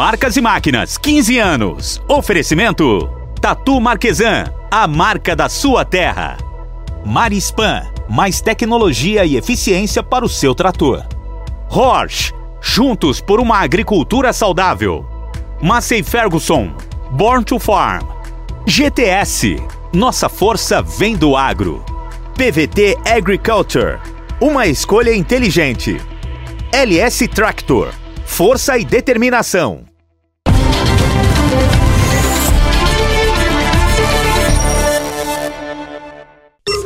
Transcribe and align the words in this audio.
Marcas 0.00 0.34
e 0.34 0.40
Máquinas, 0.40 0.96
15 0.96 1.38
anos. 1.38 2.02
Oferecimento: 2.08 3.06
Tatu 3.38 3.78
Marquesan, 3.78 4.44
a 4.70 4.88
marca 4.88 5.36
da 5.36 5.46
sua 5.46 5.84
terra. 5.84 6.38
Marispan, 7.04 7.82
mais 8.08 8.40
tecnologia 8.40 9.26
e 9.26 9.36
eficiência 9.36 10.02
para 10.02 10.24
o 10.24 10.28
seu 10.28 10.54
trator. 10.54 11.04
Horsch, 11.68 12.32
juntos 12.62 13.20
por 13.20 13.40
uma 13.40 13.58
agricultura 13.58 14.32
saudável. 14.32 15.04
Massey 15.60 16.02
Ferguson, 16.02 16.72
Born 17.10 17.44
to 17.44 17.58
Farm. 17.58 18.02
GTS, 18.64 19.62
nossa 19.92 20.30
força 20.30 20.80
vem 20.80 21.14
do 21.14 21.36
agro. 21.36 21.84
PVT 22.38 22.96
Agriculture, 23.06 23.98
uma 24.40 24.66
escolha 24.66 25.14
inteligente. 25.14 26.00
LS 26.72 27.28
Tractor, 27.28 27.92
força 28.24 28.78
e 28.78 28.84
determinação. 28.86 29.89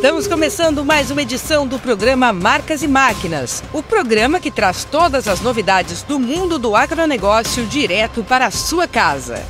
Estamos 0.04 0.26
começando 0.26 0.84
mais 0.84 1.10
uma 1.10 1.22
edição 1.22 1.66
do 1.66 1.78
programa 1.78 2.30
Marcas 2.30 2.82
e 2.82 2.86
Máquinas, 2.86 3.64
o 3.72 3.82
programa 3.82 4.38
que 4.38 4.50
traz 4.50 4.84
todas 4.84 5.26
as 5.26 5.40
novidades 5.40 6.02
do 6.02 6.20
mundo 6.20 6.58
do 6.58 6.76
agronegócio 6.76 7.64
direto 7.64 8.22
para 8.22 8.44
a 8.44 8.50
sua 8.50 8.86
casa. 8.86 9.42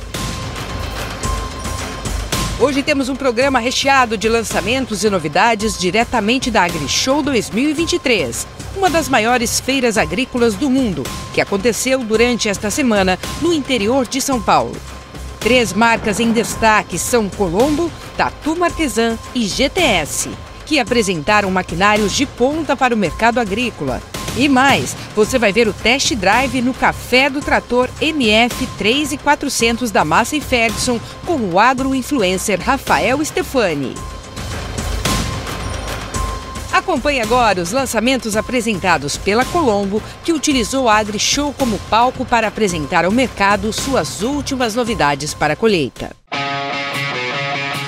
Hoje 2.57 2.81
temos 2.81 3.09
um 3.09 3.17
programa 3.17 3.59
recheado 3.59 4.17
de 4.17 4.29
lançamentos 4.29 5.03
e 5.03 5.09
novidades 5.09 5.77
diretamente 5.77 6.49
da 6.49 6.63
AgriShow 6.63 7.21
2023, 7.21 8.47
uma 8.77 8.89
das 8.89 9.09
maiores 9.09 9.59
feiras 9.59 9.97
agrícolas 9.97 10.55
do 10.55 10.69
mundo, 10.69 11.03
que 11.33 11.41
aconteceu 11.41 11.99
durante 11.99 12.47
esta 12.47 12.71
semana 12.71 13.19
no 13.41 13.51
interior 13.51 14.07
de 14.07 14.21
São 14.21 14.41
Paulo. 14.41 14.77
Três 15.41 15.73
marcas 15.73 16.21
em 16.21 16.31
destaque 16.31 16.97
são 16.97 17.29
Colombo, 17.29 17.91
Tatu 18.17 18.55
Marquesan 18.55 19.15
e 19.35 19.45
GTS, 19.45 20.31
que 20.65 20.79
apresentaram 20.79 21.51
maquinários 21.51 22.13
de 22.13 22.25
ponta 22.25 22.75
para 22.75 22.93
o 22.93 22.97
mercado 22.97 23.39
agrícola. 23.39 24.01
E 24.37 24.49
mais, 24.49 24.95
você 25.15 25.39
vai 25.39 25.53
ver 25.53 25.67
o 25.67 25.73
test 25.73 26.13
drive 26.13 26.61
no 26.61 26.73
Café 26.73 27.29
do 27.29 27.39
Trator 27.39 27.89
MF 28.01 28.67
3400 28.77 29.91
da 29.91 30.03
Massa 30.03 30.35
e 30.35 30.41
Ferguson 30.41 30.99
com 31.25 31.37
o 31.37 31.59
agro-influencer 31.59 32.59
Rafael 32.61 33.23
Stefani. 33.23 33.95
Acompanhe 36.73 37.21
agora 37.21 37.61
os 37.61 37.71
lançamentos 37.71 38.35
apresentados 38.35 39.15
pela 39.15 39.45
Colombo, 39.45 40.03
que 40.25 40.33
utilizou 40.33 40.89
a 40.89 40.97
AgriShow 40.97 41.53
como 41.57 41.79
palco 41.89 42.25
para 42.25 42.49
apresentar 42.49 43.05
ao 43.05 43.11
mercado 43.11 43.71
suas 43.71 44.21
últimas 44.21 44.75
novidades 44.75 45.33
para 45.33 45.53
a 45.53 45.55
colheita. 45.55 46.11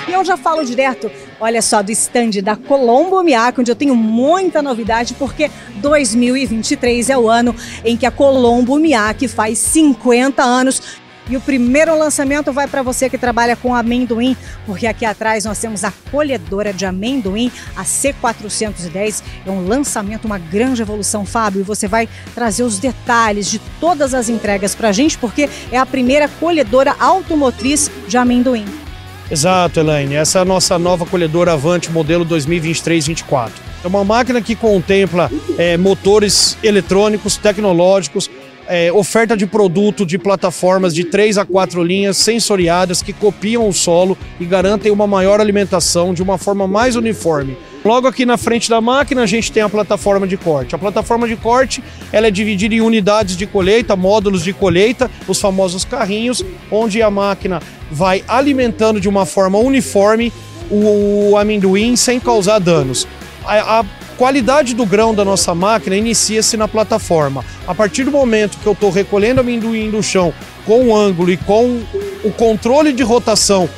Eu 0.08 0.24
já 0.24 0.38
falo 0.38 0.64
direto, 0.64 1.10
olha 1.40 1.62
só, 1.62 1.82
do 1.82 1.90
stand 1.92 2.42
da 2.42 2.56
Colombo 2.56 3.22
Miaco, 3.22 3.60
onde 3.60 3.70
eu 3.70 3.76
tenho 3.76 3.94
muita 3.94 4.62
novidade, 4.62 5.14
porque 5.14 5.50
2023 5.76 7.10
é 7.10 7.18
o 7.18 7.28
ano 7.28 7.54
em 7.84 7.96
que 7.96 8.06
a 8.06 8.10
Colombo 8.10 8.78
Miac 8.78 9.26
faz 9.28 9.58
50 9.58 10.42
anos. 10.42 10.98
E 11.30 11.36
o 11.36 11.40
primeiro 11.42 11.96
lançamento 11.98 12.50
vai 12.54 12.66
para 12.66 12.82
você 12.82 13.10
que 13.10 13.18
trabalha 13.18 13.54
com 13.54 13.74
amendoim, 13.74 14.34
porque 14.64 14.86
aqui 14.86 15.04
atrás 15.04 15.44
nós 15.44 15.58
temos 15.58 15.84
a 15.84 15.92
colhedora 16.10 16.72
de 16.72 16.86
amendoim, 16.86 17.52
a 17.76 17.84
C410. 17.84 19.22
É 19.44 19.50
um 19.50 19.66
lançamento, 19.66 20.24
uma 20.24 20.38
grande 20.38 20.80
evolução, 20.80 21.26
Fábio. 21.26 21.60
E 21.60 21.64
você 21.64 21.86
vai 21.86 22.08
trazer 22.34 22.62
os 22.62 22.78
detalhes 22.78 23.50
de 23.50 23.58
todas 23.78 24.14
as 24.14 24.30
entregas 24.30 24.74
para 24.74 24.88
a 24.88 24.92
gente, 24.92 25.18
porque 25.18 25.50
é 25.70 25.76
a 25.76 25.84
primeira 25.84 26.28
colhedora 26.28 26.96
automotriz 26.98 27.90
de 28.08 28.16
amendoim. 28.16 28.87
Exato, 29.30 29.80
Elaine. 29.80 30.14
Essa 30.14 30.38
é 30.38 30.42
a 30.42 30.44
nossa 30.44 30.78
nova 30.78 31.04
colhedora 31.04 31.52
Avante 31.52 31.90
modelo 31.90 32.24
2023-24. 32.24 33.50
É 33.84 33.86
uma 33.86 34.02
máquina 34.02 34.40
que 34.40 34.56
contempla 34.56 35.30
é, 35.58 35.76
motores 35.76 36.56
eletrônicos, 36.62 37.36
tecnológicos, 37.36 38.30
é, 38.66 38.90
oferta 38.92 39.36
de 39.36 39.46
produto 39.46 40.04
de 40.04 40.18
plataformas 40.18 40.94
de 40.94 41.04
3 41.04 41.38
a 41.38 41.44
4 41.44 41.82
linhas 41.82 42.16
sensoriadas 42.16 43.02
que 43.02 43.12
copiam 43.12 43.68
o 43.68 43.72
solo 43.72 44.16
e 44.40 44.44
garantem 44.44 44.90
uma 44.90 45.06
maior 45.06 45.40
alimentação 45.40 46.14
de 46.14 46.22
uma 46.22 46.38
forma 46.38 46.66
mais 46.66 46.96
uniforme. 46.96 47.56
Logo 47.84 48.08
aqui 48.08 48.26
na 48.26 48.36
frente 48.36 48.68
da 48.68 48.80
máquina 48.80 49.22
a 49.22 49.26
gente 49.26 49.52
tem 49.52 49.62
a 49.62 49.68
plataforma 49.68 50.26
de 50.26 50.36
corte. 50.36 50.74
A 50.74 50.78
plataforma 50.78 51.28
de 51.28 51.36
corte 51.36 51.82
ela 52.12 52.26
é 52.26 52.30
dividida 52.30 52.74
em 52.74 52.80
unidades 52.80 53.36
de 53.36 53.46
colheita, 53.46 53.94
módulos 53.94 54.42
de 54.42 54.52
colheita, 54.52 55.10
os 55.26 55.40
famosos 55.40 55.84
carrinhos, 55.84 56.44
onde 56.70 57.00
a 57.00 57.10
máquina 57.10 57.62
vai 57.90 58.24
alimentando 58.26 59.00
de 59.00 59.08
uma 59.08 59.24
forma 59.24 59.58
uniforme 59.58 60.32
o, 60.70 61.36
amendoim 61.36 61.96
sem 61.96 62.20
causar 62.20 62.58
danos. 62.58 63.06
A, 63.44 63.80
a 63.80 63.84
qualidade 64.16 64.74
do 64.74 64.84
grão 64.84 65.14
da 65.14 65.24
nossa 65.24 65.54
máquina 65.54 65.96
inicia-se 65.96 66.56
na 66.56 66.66
plataforma. 66.66 67.44
A 67.66 67.74
partir 67.74 68.04
do 68.04 68.10
momento 68.10 68.58
que 68.58 68.66
eu 68.66 68.72
estou 68.72 68.90
recolhendo 68.90 69.40
amendoim 69.40 69.90
do 69.90 70.02
chão 70.02 70.34
com 70.66 70.88
o 70.88 70.96
ângulo 70.96 71.30
e 71.30 71.36
com 71.36 71.80
o 72.24 72.30
controle 72.32 72.92
de 72.92 73.02
rotação 73.02 73.68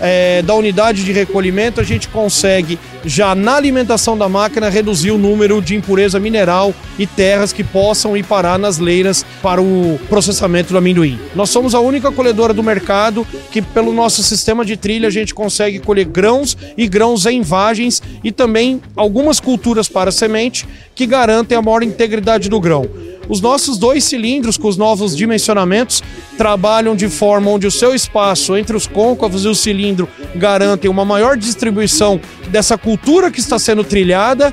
é, 0.00 0.42
da 0.42 0.54
unidade 0.54 1.04
de 1.04 1.12
recolhimento, 1.12 1.80
a 1.80 1.84
gente 1.84 2.08
consegue, 2.08 2.78
já 3.04 3.34
na 3.34 3.56
alimentação 3.56 4.16
da 4.16 4.28
máquina, 4.28 4.68
reduzir 4.68 5.10
o 5.10 5.18
número 5.18 5.60
de 5.60 5.74
impureza 5.74 6.18
mineral 6.18 6.74
e 6.98 7.06
terras 7.06 7.52
que 7.52 7.62
possam 7.62 8.16
ir 8.16 8.24
parar 8.24 8.58
nas 8.58 8.78
leiras 8.78 9.24
para 9.42 9.60
o 9.60 10.00
processamento 10.08 10.72
do 10.72 10.78
amendoim. 10.78 11.18
Nós 11.34 11.50
somos 11.50 11.74
a 11.74 11.80
única 11.80 12.10
colhedora 12.10 12.54
do 12.54 12.62
mercado 12.62 13.26
que, 13.50 13.60
pelo 13.60 13.92
nosso 13.92 14.22
sistema 14.22 14.64
de 14.64 14.76
trilha, 14.76 15.08
a 15.08 15.12
gente 15.12 15.34
consegue 15.34 15.78
colher 15.78 16.06
grãos 16.06 16.56
e 16.76 16.88
grãos 16.88 17.26
em 17.26 17.42
vagens 17.42 18.02
e 18.24 18.32
também 18.32 18.80
algumas 18.96 19.38
culturas 19.38 19.88
para 19.88 20.10
semente 20.10 20.66
que 20.94 21.06
garantem 21.06 21.56
a 21.56 21.62
maior 21.62 21.82
integridade 21.82 22.48
do 22.48 22.60
grão. 22.60 22.88
Os 23.30 23.40
nossos 23.40 23.78
dois 23.78 24.02
cilindros 24.02 24.58
com 24.58 24.66
os 24.66 24.76
novos 24.76 25.16
dimensionamentos 25.16 26.02
trabalham 26.36 26.96
de 26.96 27.08
forma 27.08 27.48
onde 27.48 27.64
o 27.64 27.70
seu 27.70 27.94
espaço 27.94 28.56
entre 28.56 28.76
os 28.76 28.88
côncavos 28.88 29.44
e 29.44 29.48
o 29.48 29.54
cilindro 29.54 30.08
garantem 30.34 30.90
uma 30.90 31.04
maior 31.04 31.36
distribuição 31.36 32.20
dessa 32.48 32.76
cultura 32.76 33.30
que 33.30 33.38
está 33.38 33.56
sendo 33.56 33.84
trilhada, 33.84 34.52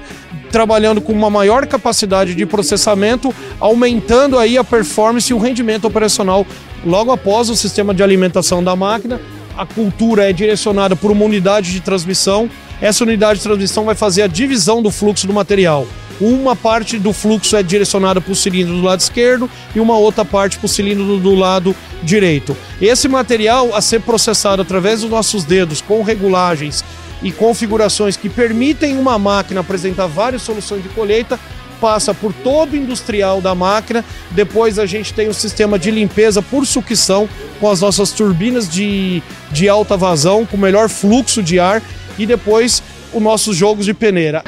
trabalhando 0.51 1.01
com 1.01 1.11
uma 1.11 1.27
maior 1.27 1.65
capacidade 1.65 2.35
de 2.35 2.45
processamento, 2.45 3.33
aumentando 3.59 4.37
aí 4.37 4.59
a 4.59 4.63
performance 4.63 5.31
e 5.31 5.33
o 5.33 5.39
rendimento 5.39 5.85
operacional 5.85 6.45
logo 6.85 7.11
após 7.11 7.49
o 7.49 7.55
sistema 7.55 7.95
de 7.95 8.03
alimentação 8.03 8.63
da 8.63 8.75
máquina. 8.75 9.19
A 9.57 9.65
cultura 9.65 10.29
é 10.29 10.31
direcionada 10.31 10.95
por 10.95 11.09
uma 11.09 11.25
unidade 11.25 11.71
de 11.71 11.81
transmissão. 11.81 12.47
Essa 12.79 13.03
unidade 13.03 13.39
de 13.39 13.43
transmissão 13.43 13.85
vai 13.85 13.95
fazer 13.95 14.21
a 14.21 14.27
divisão 14.27 14.83
do 14.83 14.91
fluxo 14.91 15.25
do 15.25 15.33
material. 15.33 15.87
Uma 16.19 16.55
parte 16.55 16.97
do 16.97 17.13
fluxo 17.13 17.55
é 17.55 17.61
direcionada 17.61 18.19
para 18.19 18.31
o 18.31 18.35
cilindro 18.35 18.75
do 18.75 18.81
lado 18.81 18.99
esquerdo 18.99 19.49
e 19.75 19.79
uma 19.79 19.97
outra 19.97 20.25
parte 20.25 20.57
para 20.57 20.65
o 20.65 20.69
cilindro 20.69 21.17
do 21.17 21.35
lado 21.35 21.75
direito. 22.01 22.57
Esse 22.81 23.07
material 23.07 23.75
a 23.75 23.81
ser 23.81 24.01
processado 24.01 24.61
através 24.61 25.01
dos 25.01 25.09
nossos 25.09 25.43
dedos 25.43 25.81
com 25.81 26.01
regulagens 26.01 26.83
e 27.21 27.31
configurações 27.31 28.17
que 28.17 28.29
permitem 28.29 28.97
uma 28.97 29.17
máquina 29.17 29.61
apresentar 29.61 30.07
várias 30.07 30.41
soluções 30.41 30.83
de 30.83 30.89
colheita 30.89 31.39
passa 31.79 32.13
por 32.13 32.33
todo 32.33 32.73
o 32.73 32.75
industrial 32.75 33.39
da 33.39 33.53
máquina. 33.53 34.03
Depois 34.31 34.79
a 34.79 34.85
gente 34.85 35.13
tem 35.13 35.27
o 35.27 35.33
sistema 35.33 35.77
de 35.77 35.91
limpeza 35.91 36.41
por 36.41 36.65
sucção 36.65 37.29
com 37.59 37.69
as 37.69 37.81
nossas 37.81 38.11
turbinas 38.11 38.67
de, 38.67 39.21
de 39.51 39.69
alta 39.69 39.95
vazão, 39.95 40.45
com 40.45 40.57
melhor 40.57 40.89
fluxo 40.89 41.41
de 41.41 41.59
ar 41.59 41.81
e 42.17 42.25
depois 42.25 42.81
os 43.13 43.21
nossos 43.21 43.55
jogos 43.55 43.85
de 43.85 43.93
peneira. 43.93 44.43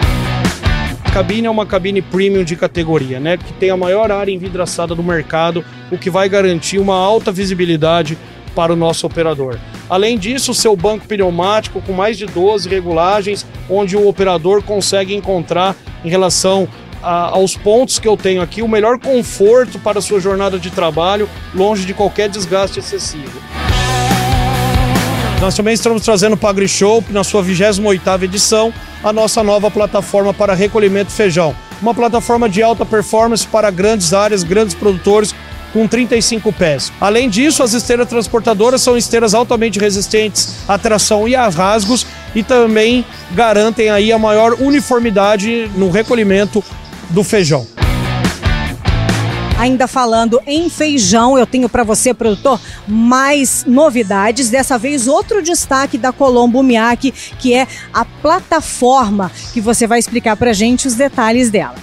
Cabine 1.13 1.47
é 1.47 1.49
uma 1.49 1.65
cabine 1.65 2.01
premium 2.01 2.43
de 2.43 2.55
categoria, 2.55 3.19
né? 3.19 3.35
Que 3.37 3.51
tem 3.53 3.71
a 3.71 3.77
maior 3.77 4.11
área 4.11 4.31
envidraçada 4.31 4.93
do 4.93 5.03
mercado, 5.03 5.65
o 5.91 5.97
que 5.97 6.09
vai 6.09 6.29
garantir 6.29 6.77
uma 6.77 6.95
alta 6.95 7.31
visibilidade 7.31 8.17
para 8.55 8.73
o 8.73 8.75
nosso 8.75 9.07
operador. 9.07 9.57
Além 9.89 10.17
disso, 10.17 10.53
seu 10.53 10.75
banco 10.75 11.07
pneumático 11.07 11.81
com 11.81 11.93
mais 11.93 12.17
de 12.17 12.25
12 12.27 12.69
regulagens, 12.69 13.45
onde 13.69 13.97
o 13.97 14.07
operador 14.07 14.61
consegue 14.61 15.15
encontrar 15.15 15.75
em 16.05 16.09
relação 16.09 16.67
a, 17.01 17.29
aos 17.29 17.57
pontos 17.57 17.97
que 17.97 18.07
eu 18.07 18.15
tenho 18.15 18.41
aqui 18.41 18.61
o 18.61 18.67
melhor 18.67 18.99
conforto 18.99 19.79
para 19.79 19.99
a 19.99 20.01
sua 20.01 20.19
jornada 20.19 20.59
de 20.59 20.69
trabalho, 20.69 21.27
longe 21.55 21.85
de 21.85 21.93
qualquer 21.93 22.29
desgaste 22.29 22.79
excessivo. 22.79 23.41
Nós 25.41 25.55
também 25.55 25.73
estamos 25.73 26.03
trazendo 26.03 26.37
o 26.39 26.47
AgriShow, 26.47 27.03
na 27.09 27.23
sua 27.23 27.41
28ª 27.41 28.23
edição, 28.23 28.73
a 29.03 29.13
nossa 29.13 29.43
nova 29.43 29.71
plataforma 29.71 30.33
para 30.33 30.53
recolhimento 30.53 31.09
de 31.09 31.15
feijão. 31.15 31.55
Uma 31.81 31.93
plataforma 31.93 32.49
de 32.49 32.61
alta 32.61 32.85
performance 32.85 33.47
para 33.47 33.71
grandes 33.71 34.13
áreas, 34.13 34.43
grandes 34.43 34.75
produtores, 34.75 35.33
com 35.71 35.87
35 35.87 36.51
pés. 36.51 36.91
Além 36.99 37.29
disso, 37.29 37.63
as 37.63 37.73
esteiras 37.73 38.07
transportadoras 38.07 38.81
são 38.81 38.97
esteiras 38.97 39.33
altamente 39.33 39.79
resistentes 39.79 40.55
à 40.67 40.77
tração 40.77 41.27
e 41.27 41.35
a 41.35 41.47
rasgos 41.47 42.05
e 42.33 42.43
também 42.43 43.05
garantem 43.31 43.89
aí 43.89 44.11
a 44.11 44.17
maior 44.17 44.53
uniformidade 44.59 45.69
no 45.75 45.89
recolhimento 45.89 46.63
do 47.09 47.23
feijão. 47.23 47.78
Ainda 49.59 49.87
falando 49.87 50.41
em 50.47 50.69
feijão, 50.69 51.37
eu 51.37 51.45
tenho 51.45 51.67
para 51.67 51.83
você, 51.83 52.13
produtor, 52.13 52.61
mais 52.87 53.65
novidades. 53.67 54.49
Dessa 54.49 54.77
vez, 54.77 55.05
outro 55.05 55.41
destaque 55.43 55.97
da 55.97 56.13
Colombo 56.13 56.63
Miaki, 56.63 57.13
que 57.37 57.53
é 57.53 57.67
a 57.93 58.05
plataforma, 58.05 59.29
que 59.51 59.59
você 59.59 59.85
vai 59.85 59.99
explicar 59.99 60.37
para 60.37 60.53
gente 60.53 60.87
os 60.87 60.95
detalhes 60.95 61.49
dela. 61.49 61.75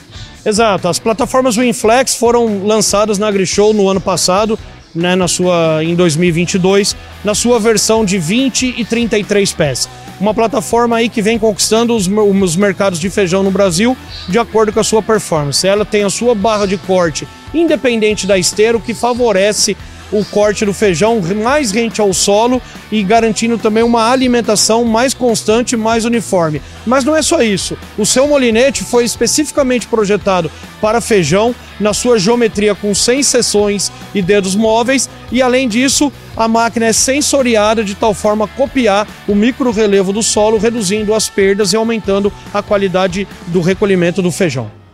Exato, 0.42 0.88
as 0.88 0.98
plataformas 0.98 1.56
Winflex 1.56 2.14
foram 2.14 2.66
lançadas 2.66 3.18
na 3.18 3.28
AgriShow 3.28 3.74
no 3.74 3.90
ano 3.90 4.00
passado, 4.00 4.58
né, 4.94 5.14
na 5.14 5.28
sua, 5.28 5.84
em 5.84 5.94
2022, 5.94 6.96
na 7.22 7.34
sua 7.34 7.60
versão 7.60 8.06
de 8.06 8.16
20 8.16 8.74
e 8.78 8.86
33 8.86 9.52
pés. 9.52 9.86
Uma 10.20 10.32
plataforma 10.32 10.96
aí 10.96 11.08
que 11.08 11.20
vem 11.20 11.38
conquistando 11.38 11.94
os, 11.94 12.08
os 12.08 12.56
mercados 12.56 12.98
de 12.98 13.10
feijão 13.10 13.42
no 13.42 13.50
Brasil 13.50 13.96
de 14.28 14.38
acordo 14.38 14.72
com 14.72 14.80
a 14.80 14.84
sua 14.84 15.02
performance. 15.02 15.66
Ela 15.66 15.84
tem 15.84 16.04
a 16.04 16.10
sua 16.10 16.34
barra 16.34 16.66
de 16.66 16.78
corte 16.78 17.28
independente 17.54 18.26
da 18.26 18.38
esteira, 18.38 18.76
o 18.76 18.80
que 18.80 18.94
favorece 18.94 19.76
o 20.12 20.24
corte 20.24 20.64
do 20.64 20.72
feijão 20.72 21.20
mais 21.42 21.70
rente 21.70 22.00
ao 22.00 22.12
solo 22.12 22.60
e 22.90 23.02
garantindo 23.02 23.58
também 23.58 23.82
uma 23.82 24.10
alimentação 24.10 24.84
mais 24.84 25.12
constante, 25.12 25.76
mais 25.76 26.04
uniforme. 26.04 26.62
Mas 26.86 27.04
não 27.04 27.16
é 27.16 27.22
só 27.22 27.42
isso. 27.42 27.76
O 27.98 28.06
seu 28.06 28.26
molinete 28.26 28.84
foi 28.84 29.04
especificamente 29.04 29.86
projetado 29.86 30.50
para 30.80 31.00
feijão 31.00 31.54
na 31.80 31.92
sua 31.92 32.18
geometria 32.18 32.74
com 32.74 32.94
100 32.94 33.22
seções 33.22 33.92
e 34.14 34.22
dedos 34.22 34.54
móveis 34.54 35.08
e 35.30 35.42
além 35.42 35.68
disso, 35.68 36.12
a 36.36 36.46
máquina 36.46 36.86
é 36.86 36.92
sensoriada 36.92 37.82
de 37.82 37.94
tal 37.94 38.14
forma 38.14 38.44
a 38.44 38.48
copiar 38.48 39.06
o 39.26 39.34
micro 39.34 39.70
relevo 39.70 40.12
do 40.12 40.22
solo, 40.22 40.58
reduzindo 40.58 41.14
as 41.14 41.28
perdas 41.28 41.72
e 41.72 41.76
aumentando 41.76 42.32
a 42.52 42.62
qualidade 42.62 43.26
do 43.48 43.60
recolhimento 43.60 44.22
do 44.22 44.30
feijão. 44.30 44.85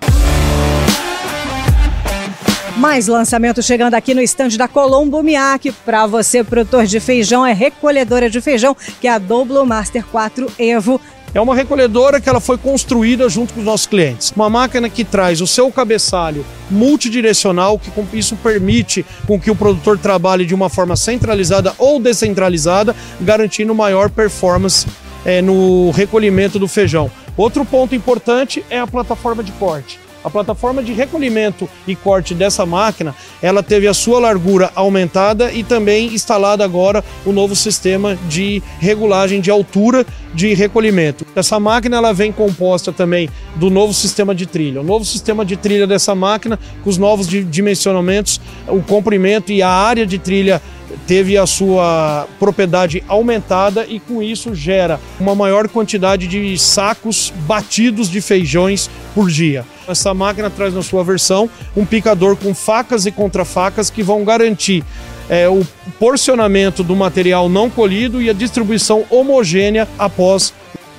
Mais 2.83 3.07
lançamento 3.07 3.63
chegando 3.63 3.95
aqui 3.95 4.13
no 4.13 4.21
estande 4.21 4.59
da 4.59 4.67
Colombo 4.67 5.23
Miak. 5.23 5.71
Para 5.85 6.05
você, 6.05 6.43
produtor 6.43 6.85
de 6.85 6.99
feijão, 6.99 7.47
é 7.47 7.53
recolhedora 7.53 8.29
de 8.29 8.41
feijão, 8.41 8.77
que 9.01 9.07
é 9.07 9.13
a 9.13 9.19
Doblo 9.19 9.65
Master 9.65 10.05
4 10.05 10.51
Evo. 10.59 11.01
É 11.33 11.41
uma 11.41 11.55
recolhedora 11.55 12.21
que 12.21 12.29
ela 12.29 12.41
foi 12.41 12.59
construída 12.59 13.29
junto 13.29 13.55
com 13.55 13.61
os 13.61 13.65
nossos 13.67 13.87
clientes. 13.87 14.33
Uma 14.35 14.51
máquina 14.51 14.91
que 14.91 15.05
traz 15.05 15.41
o 15.41 15.47
seu 15.47 15.71
cabeçalho 15.71 16.45
multidirecional, 16.69 17.79
que 17.79 17.93
isso 18.19 18.35
permite 18.35 19.07
com 19.29 19.39
que 19.39 19.49
o 19.49 19.55
produtor 19.55 19.97
trabalhe 19.97 20.45
de 20.45 20.53
uma 20.53 20.69
forma 20.69 20.97
centralizada 20.97 21.73
ou 21.79 22.01
descentralizada, 22.01 22.97
garantindo 23.21 23.73
maior 23.77 24.11
performance 24.11 24.89
é, 25.25 25.41
no 25.41 25.93
recolhimento 25.93 26.59
do 26.59 26.67
feijão. 26.67 27.09
Outro 27.37 27.65
ponto 27.65 27.95
importante 27.95 28.65
é 28.69 28.81
a 28.81 28.89
plataforma 28.89 29.45
de 29.45 29.53
corte. 29.53 30.02
A 30.25 30.31
plataforma 30.31 30.83
de 30.83 30.93
recolhimento 30.93 31.69
e 31.87 31.97
corte 31.97 32.35
dessa 32.35 32.65
máquina, 32.65 33.15
ela 33.41 33.63
teve 33.63 33.89
a 33.89 33.95
sua 33.95 34.21
largura 34.21 34.71
aumentada 34.75 35.53
e 35.53 35.65
também 35.65 36.15
instalada 36.15 36.65
agora 36.65 37.05
o 37.27 37.33
novo 37.33 37.57
sistema 37.57 38.17
de 38.29 38.63
regulagem 38.79 39.41
de 39.41 39.51
altura 39.51 40.07
de 40.35 40.55
recolhimento. 40.55 41.27
Essa 41.35 41.59
máquina 41.59 41.97
ela 41.97 42.13
vem 42.13 42.33
composta 42.33 42.93
também 42.93 43.29
do 43.57 43.69
novo 43.69 43.93
sistema 43.93 44.35
de 44.35 44.47
trilha. 44.47 44.81
O 44.81 44.85
novo 44.85 45.05
sistema 45.05 45.45
de 45.45 45.57
trilha 45.57 45.87
dessa 45.87 46.15
máquina, 46.15 46.59
com 46.83 46.89
os 46.89 46.99
novos 46.99 47.27
dimensionamentos, 47.29 48.41
o 48.69 48.81
comprimento 48.81 49.53
e 49.53 49.63
a 49.63 49.69
área 49.69 50.07
de 50.07 50.19
trilha 50.19 50.63
teve 51.07 51.37
a 51.37 51.47
sua 51.47 52.27
propriedade 52.39 53.03
aumentada 53.09 53.87
e 53.89 53.99
com 53.99 54.23
isso 54.23 54.55
gera 54.55 55.01
uma 55.19 55.35
maior 55.35 55.69
quantidade 55.69 56.27
de 56.27 56.59
sacos 56.59 57.33
batidos 57.47 58.11
de 58.11 58.21
feijões 58.21 58.91
por 59.15 59.31
dia. 59.31 59.65
Essa 59.87 60.15
máquina 60.15 60.49
traz 60.49 60.75
na 60.75 60.83
sua 60.83 61.03
versão 61.03 61.49
um 61.77 61.85
picador 61.85 62.37
com 62.37 62.55
facas 62.55 63.07
e 63.07 63.11
contrafacas 63.11 63.91
que 63.91 64.03
vão 64.03 64.25
garantir 64.25 64.85
é, 65.29 65.49
o 65.49 65.67
porcionamento 65.99 66.83
do 66.83 66.95
material 66.95 67.49
não 67.49 67.71
colhido 67.71 68.21
e 68.21 68.29
a 68.29 68.33
distribuição 68.33 69.05
homogênea 69.11 69.89
após 69.99 70.53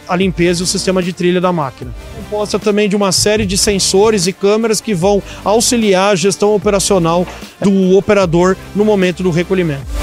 a 0.07 0.15
limpeza 0.15 0.61
e 0.61 0.63
o 0.63 0.67
sistema 0.67 1.01
de 1.01 1.13
trilha 1.13 1.39
da 1.39 1.51
máquina. 1.51 1.93
Composta 2.15 2.59
também 2.59 2.89
de 2.89 2.95
uma 2.95 3.11
série 3.11 3.45
de 3.45 3.57
sensores 3.57 4.27
e 4.27 4.33
câmeras 4.33 4.81
que 4.81 4.93
vão 4.93 5.23
auxiliar 5.45 6.11
a 6.11 6.15
gestão 6.15 6.53
operacional 6.53 7.25
do 7.61 7.95
operador 7.97 8.57
no 8.75 8.83
momento 8.83 9.23
do 9.23 9.31
recolhimento. 9.31 10.02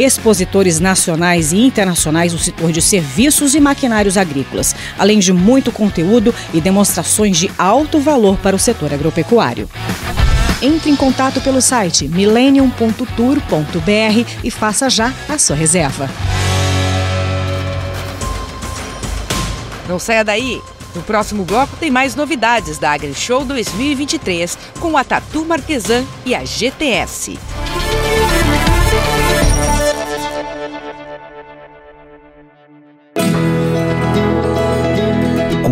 expositores 0.00 0.80
nacionais 0.80 1.52
e 1.52 1.58
internacionais 1.58 2.32
do 2.32 2.38
setor 2.38 2.72
de 2.72 2.80
serviços 2.80 3.54
e 3.54 3.60
maquinários 3.60 4.16
agrícolas, 4.16 4.74
além 4.98 5.18
de 5.18 5.32
muito 5.32 5.70
conteúdo 5.70 6.34
e 6.54 6.60
demonstrações 6.60 7.36
de 7.36 7.50
alto 7.58 8.00
valor 8.00 8.38
para 8.38 8.56
o 8.56 8.58
setor 8.58 8.94
agropecuário. 8.94 9.68
Entre 10.62 10.90
em 10.90 10.96
contato 10.96 11.40
pelo 11.40 11.60
site 11.60 12.08
millennium.tour.br 12.08 14.30
e 14.42 14.50
faça 14.50 14.88
já 14.88 15.12
a 15.28 15.38
sua 15.38 15.56
reserva. 15.56 16.08
Não 19.88 19.98
saia 19.98 20.24
daí! 20.24 20.60
No 20.94 21.02
próximo 21.02 21.44
bloco 21.44 21.76
tem 21.76 21.90
mais 21.90 22.16
novidades 22.16 22.78
da 22.78 22.92
AgriShow 22.92 23.44
2023 23.44 24.58
com 24.80 24.96
a 24.96 25.04
Tatu 25.04 25.44
Marquesan 25.44 26.04
e 26.26 26.34
a 26.34 26.44
GTS. 26.44 27.38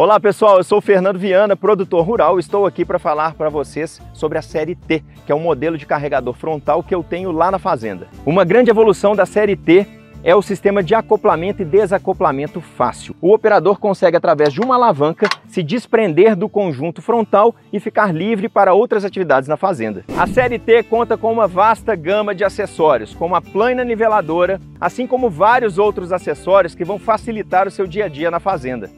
Olá 0.00 0.18
pessoal, 0.18 0.56
eu 0.56 0.64
sou 0.64 0.78
o 0.78 0.80
Fernando 0.80 1.18
Viana, 1.18 1.54
produtor 1.54 2.02
rural. 2.06 2.38
Estou 2.38 2.64
aqui 2.64 2.86
para 2.86 2.98
falar 2.98 3.34
para 3.34 3.50
vocês 3.50 4.00
sobre 4.14 4.38
a 4.38 4.42
série 4.42 4.74
T, 4.74 5.04
que 5.26 5.30
é 5.30 5.34
um 5.34 5.40
modelo 5.40 5.76
de 5.76 5.84
carregador 5.84 6.32
frontal 6.32 6.82
que 6.82 6.94
eu 6.94 7.02
tenho 7.02 7.30
lá 7.30 7.50
na 7.50 7.58
fazenda. 7.58 8.08
Uma 8.24 8.42
grande 8.42 8.70
evolução 8.70 9.14
da 9.14 9.26
série 9.26 9.56
T 9.56 9.86
é 10.24 10.34
o 10.34 10.40
sistema 10.40 10.82
de 10.82 10.94
acoplamento 10.94 11.60
e 11.60 11.66
desacoplamento 11.66 12.62
fácil. 12.62 13.14
O 13.20 13.34
operador 13.34 13.78
consegue, 13.78 14.16
através 14.16 14.54
de 14.54 14.62
uma 14.62 14.76
alavanca, 14.76 15.28
se 15.46 15.62
desprender 15.62 16.34
do 16.34 16.48
conjunto 16.48 17.02
frontal 17.02 17.54
e 17.70 17.78
ficar 17.78 18.10
livre 18.10 18.48
para 18.48 18.72
outras 18.72 19.04
atividades 19.04 19.50
na 19.50 19.58
fazenda. 19.58 20.06
A 20.16 20.26
série 20.26 20.58
T 20.58 20.82
conta 20.82 21.18
com 21.18 21.30
uma 21.30 21.46
vasta 21.46 21.94
gama 21.94 22.34
de 22.34 22.42
acessórios, 22.42 23.14
como 23.14 23.34
a 23.34 23.42
plana 23.42 23.84
niveladora, 23.84 24.58
assim 24.80 25.06
como 25.06 25.28
vários 25.28 25.76
outros 25.76 26.10
acessórios 26.10 26.74
que 26.74 26.86
vão 26.86 26.98
facilitar 26.98 27.68
o 27.68 27.70
seu 27.70 27.86
dia 27.86 28.06
a 28.06 28.08
dia 28.08 28.30
na 28.30 28.40
fazenda. 28.40 28.88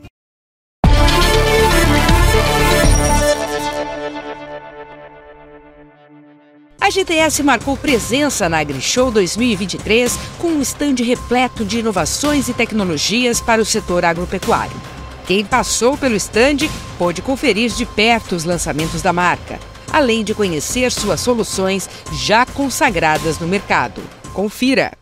GTS 6.90 7.42
marcou 7.42 7.76
presença 7.76 8.48
na 8.48 8.58
AgriShow 8.58 9.10
2023 9.10 10.18
com 10.38 10.48
um 10.48 10.60
estande 10.60 11.02
repleto 11.02 11.64
de 11.64 11.78
inovações 11.78 12.48
e 12.48 12.54
tecnologias 12.54 13.40
para 13.40 13.62
o 13.62 13.64
setor 13.64 14.04
agropecuário. 14.04 14.80
Quem 15.26 15.44
passou 15.44 15.96
pelo 15.96 16.16
estande 16.16 16.70
pôde 16.98 17.22
conferir 17.22 17.70
de 17.70 17.86
perto 17.86 18.34
os 18.34 18.44
lançamentos 18.44 19.02
da 19.02 19.12
marca, 19.12 19.60
além 19.92 20.24
de 20.24 20.34
conhecer 20.34 20.90
suas 20.90 21.20
soluções 21.20 21.88
já 22.12 22.44
consagradas 22.46 23.38
no 23.38 23.46
mercado. 23.46 24.02
Confira! 24.32 25.01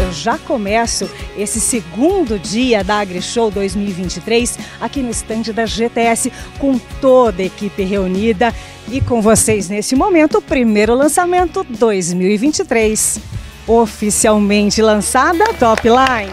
Eu 0.00 0.10
já 0.14 0.38
começo 0.38 1.10
esse 1.36 1.60
segundo 1.60 2.38
dia 2.38 2.82
da 2.82 3.00
AgriShow 3.00 3.50
2023 3.50 4.58
aqui 4.80 5.02
no 5.02 5.10
estande 5.10 5.52
da 5.52 5.66
GTS 5.66 6.32
com 6.58 6.78
toda 7.02 7.42
a 7.42 7.44
equipe 7.44 7.82
reunida 7.82 8.54
e 8.90 9.02
com 9.02 9.20
vocês 9.20 9.68
nesse 9.68 9.94
momento 9.94 10.38
o 10.38 10.42
primeiro 10.42 10.94
lançamento 10.94 11.66
2023. 11.68 13.20
Oficialmente 13.66 14.80
lançada 14.80 15.44
Top 15.58 15.86
Line. 15.86 16.32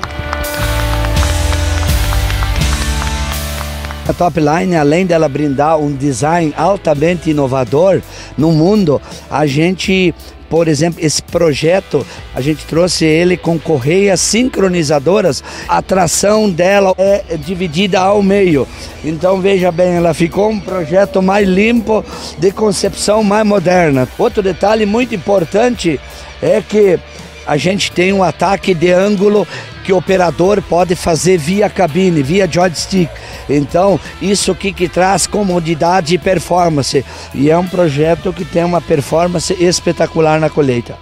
A 4.08 4.14
Top 4.14 4.40
Line, 4.40 4.78
além 4.78 5.06
dela 5.06 5.28
brindar 5.28 5.78
um 5.78 5.94
design 5.94 6.54
altamente 6.56 7.30
inovador 7.30 8.02
no 8.38 8.54
mundo, 8.54 9.02
a 9.30 9.46
gente 9.46 10.16
por 10.50 10.68
exemplo, 10.68 11.04
esse 11.04 11.22
projeto, 11.22 12.06
a 12.34 12.42
gente 12.42 12.66
trouxe 12.66 13.06
ele 13.06 13.36
com 13.38 13.60
correias 13.60 14.20
sincronizadoras. 14.22 15.44
A 15.68 15.82
tração 15.82 16.50
dela 16.50 16.94
é 16.98 17.24
dividida 17.38 18.00
ao 18.00 18.24
meio. 18.24 18.68
Então 19.04 19.42
veja 19.42 19.72
bem, 19.72 19.96
ela 19.96 20.14
ficou 20.14 20.50
um 20.50 20.60
projeto 20.60 21.22
mais 21.22 21.48
limpo, 21.48 22.04
de 22.38 22.52
concepção 22.52 23.24
mais 23.24 23.46
moderna. 23.46 24.08
Outro 24.18 24.42
detalhe 24.42 24.86
muito 24.86 25.14
importante 25.14 26.00
é 26.42 26.62
que 26.62 27.00
a 27.46 27.56
gente 27.56 27.92
tem 27.92 28.12
um 28.12 28.24
ataque 28.24 28.74
de 28.74 28.92
ângulo 28.92 29.48
que 29.88 29.94
o 29.94 29.98
operador 29.98 30.62
pode 30.62 30.98
fazer 30.98 31.38
via 31.38 31.70
cabine, 31.70 32.22
via 32.22 32.46
joystick. 32.46 33.10
Então, 33.50 33.98
isso 34.22 34.52
aqui 34.52 34.74
que 34.74 34.90
traz 34.90 35.26
comodidade 35.26 36.14
e 36.14 36.18
performance. 36.18 37.06
E 37.34 37.50
é 37.50 37.58
um 37.58 37.66
projeto 37.66 38.34
que 38.34 38.44
tem 38.44 38.66
uma 38.66 38.82
performance 38.82 39.56
espetacular 39.58 40.42
na 40.42 40.50
colheita 40.50 40.98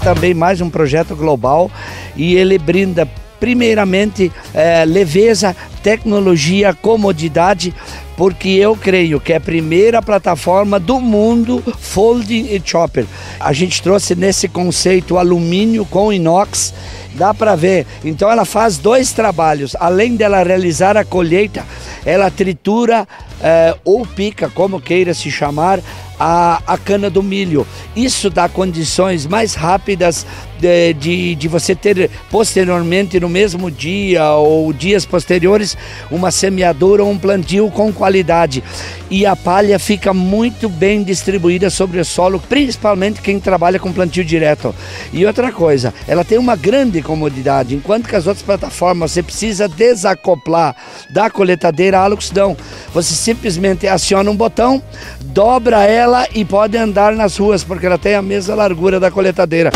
também 0.00 0.34
mais 0.34 0.60
um 0.60 0.70
projeto 0.70 1.16
global 1.16 1.68
e 2.14 2.36
ele 2.36 2.58
brinda 2.58 3.08
primeiramente 3.40 4.30
é, 4.54 4.84
leveza, 4.84 5.56
tecnologia, 5.86 6.74
comodidade, 6.74 7.72
porque 8.16 8.48
eu 8.48 8.74
creio 8.74 9.20
que 9.20 9.32
é 9.32 9.36
a 9.36 9.40
primeira 9.40 10.02
plataforma 10.02 10.80
do 10.80 11.00
mundo 11.00 11.62
folding 11.78 12.48
e 12.50 12.60
chopper. 12.64 13.06
A 13.38 13.52
gente 13.52 13.80
trouxe 13.80 14.16
nesse 14.16 14.48
conceito 14.48 15.16
alumínio 15.16 15.86
com 15.86 16.12
inox, 16.12 16.74
dá 17.14 17.32
para 17.32 17.54
ver. 17.54 17.86
Então 18.04 18.28
ela 18.28 18.44
faz 18.44 18.78
dois 18.78 19.12
trabalhos, 19.12 19.76
além 19.78 20.16
dela 20.16 20.42
realizar 20.42 20.96
a 20.96 21.04
colheita, 21.04 21.64
ela 22.04 22.32
tritura 22.32 23.06
é, 23.40 23.76
ou 23.84 24.04
pica, 24.04 24.50
como 24.50 24.80
queira 24.80 25.14
se 25.14 25.30
chamar, 25.30 25.80
a, 26.18 26.62
a 26.66 26.78
cana 26.78 27.10
do 27.10 27.22
milho. 27.22 27.66
Isso 27.94 28.30
dá 28.30 28.48
condições 28.48 29.26
mais 29.26 29.54
rápidas 29.54 30.26
de, 30.58 30.94
de, 30.94 31.34
de, 31.34 31.48
você 31.48 31.74
ter 31.74 32.10
posteriormente 32.30 33.20
no 33.20 33.28
mesmo 33.28 33.70
dia 33.70 34.30
ou 34.32 34.72
dias 34.72 35.04
posteriores 35.04 35.75
uma 36.10 36.30
semeadura 36.30 37.04
ou 37.04 37.10
um 37.10 37.18
plantio 37.18 37.70
com 37.70 37.92
qualidade. 37.92 38.62
E 39.10 39.24
a 39.24 39.36
palha 39.36 39.78
fica 39.78 40.12
muito 40.12 40.68
bem 40.68 41.02
distribuída 41.02 41.70
sobre 41.70 42.00
o 42.00 42.04
solo, 42.04 42.40
principalmente 42.40 43.20
quem 43.20 43.38
trabalha 43.38 43.78
com 43.78 43.92
plantio 43.92 44.24
direto. 44.24 44.74
E 45.12 45.24
outra 45.24 45.52
coisa, 45.52 45.94
ela 46.08 46.24
tem 46.24 46.38
uma 46.38 46.56
grande 46.56 47.00
comodidade, 47.02 47.74
enquanto 47.74 48.08
que 48.08 48.16
as 48.16 48.26
outras 48.26 48.44
plataformas 48.44 49.12
você 49.12 49.22
precisa 49.22 49.68
desacoplar 49.68 50.74
da 51.10 51.30
coletadeira 51.30 52.00
à 52.00 52.08
não. 52.34 52.56
Você 52.92 53.14
simplesmente 53.14 53.86
aciona 53.86 54.30
um 54.30 54.36
botão, 54.36 54.82
dobra 55.22 55.84
ela 55.84 56.26
e 56.34 56.44
pode 56.44 56.76
andar 56.76 57.14
nas 57.14 57.36
ruas, 57.36 57.62
porque 57.62 57.86
ela 57.86 57.98
tem 57.98 58.14
a 58.14 58.22
mesma 58.22 58.54
largura 58.54 58.98
da 58.98 59.10
coletadeira. 59.10 59.70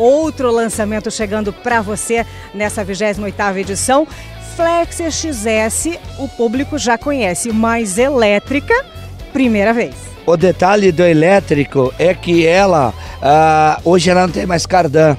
Outro 0.00 0.50
lançamento 0.50 1.10
chegando 1.10 1.52
para 1.52 1.82
você 1.82 2.24
nessa 2.54 2.82
28ª 2.82 3.58
edição, 3.58 4.08
Flex 4.56 4.96
XS, 5.14 5.98
o 6.18 6.26
público 6.26 6.78
já 6.78 6.96
conhece, 6.96 7.52
mas 7.52 7.98
elétrica, 7.98 8.72
primeira 9.30 9.74
vez. 9.74 9.94
O 10.24 10.38
detalhe 10.38 10.90
do 10.90 11.02
elétrico 11.02 11.92
é 11.98 12.14
que 12.14 12.46
ela, 12.46 12.94
uh, 13.20 13.90
hoje 13.90 14.08
ela 14.08 14.22
não 14.22 14.32
tem 14.32 14.46
mais 14.46 14.64
cardan 14.64 15.18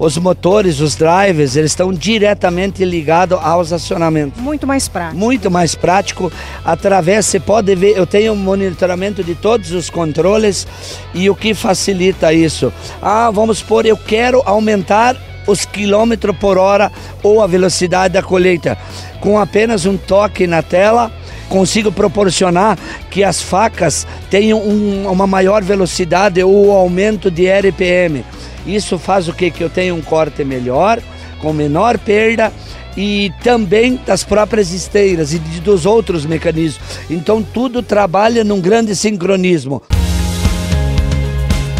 os 0.00 0.16
motores, 0.16 0.80
os 0.80 0.96
drivers, 0.96 1.56
eles 1.56 1.72
estão 1.72 1.92
diretamente 1.92 2.82
ligados 2.86 3.38
aos 3.42 3.70
acionamentos. 3.70 4.40
Muito 4.40 4.66
mais 4.66 4.88
prático. 4.88 5.18
Muito 5.18 5.50
mais 5.50 5.74
prático. 5.74 6.32
Através, 6.64 7.26
você 7.26 7.38
pode 7.38 7.74
ver, 7.74 7.98
eu 7.98 8.06
tenho 8.06 8.32
um 8.32 8.36
monitoramento 8.36 9.22
de 9.22 9.34
todos 9.34 9.72
os 9.72 9.90
controles 9.90 10.66
e 11.12 11.28
o 11.28 11.34
que 11.34 11.52
facilita 11.52 12.32
isso? 12.32 12.72
Ah, 13.02 13.30
vamos 13.30 13.58
supor, 13.58 13.84
eu 13.84 13.96
quero 13.96 14.40
aumentar 14.46 15.14
os 15.46 15.66
quilômetros 15.66 16.34
por 16.38 16.56
hora 16.56 16.90
ou 17.22 17.42
a 17.42 17.46
velocidade 17.46 18.14
da 18.14 18.22
colheita. 18.22 18.78
Com 19.20 19.38
apenas 19.38 19.84
um 19.84 19.98
toque 19.98 20.46
na 20.46 20.62
tela, 20.62 21.12
consigo 21.46 21.92
proporcionar 21.92 22.78
que 23.10 23.22
as 23.22 23.42
facas 23.42 24.06
tenham 24.30 24.60
um, 24.60 25.10
uma 25.10 25.26
maior 25.26 25.62
velocidade 25.62 26.42
ou 26.42 26.72
aumento 26.72 27.30
de 27.30 27.50
RPM. 27.50 28.24
Isso 28.66 28.98
faz 28.98 29.28
o 29.28 29.32
que? 29.32 29.50
Que 29.50 29.64
eu 29.64 29.70
tenha 29.70 29.94
um 29.94 30.02
corte 30.02 30.44
melhor, 30.44 31.00
com 31.40 31.52
menor 31.52 31.98
perda 31.98 32.52
e 32.96 33.32
também 33.42 33.98
das 34.04 34.24
próprias 34.24 34.72
esteiras 34.72 35.32
e 35.32 35.38
dos 35.38 35.86
outros 35.86 36.26
mecanismos. 36.26 36.80
Então 37.08 37.42
tudo 37.42 37.82
trabalha 37.82 38.44
num 38.44 38.60
grande 38.60 38.94
sincronismo. 38.94 39.82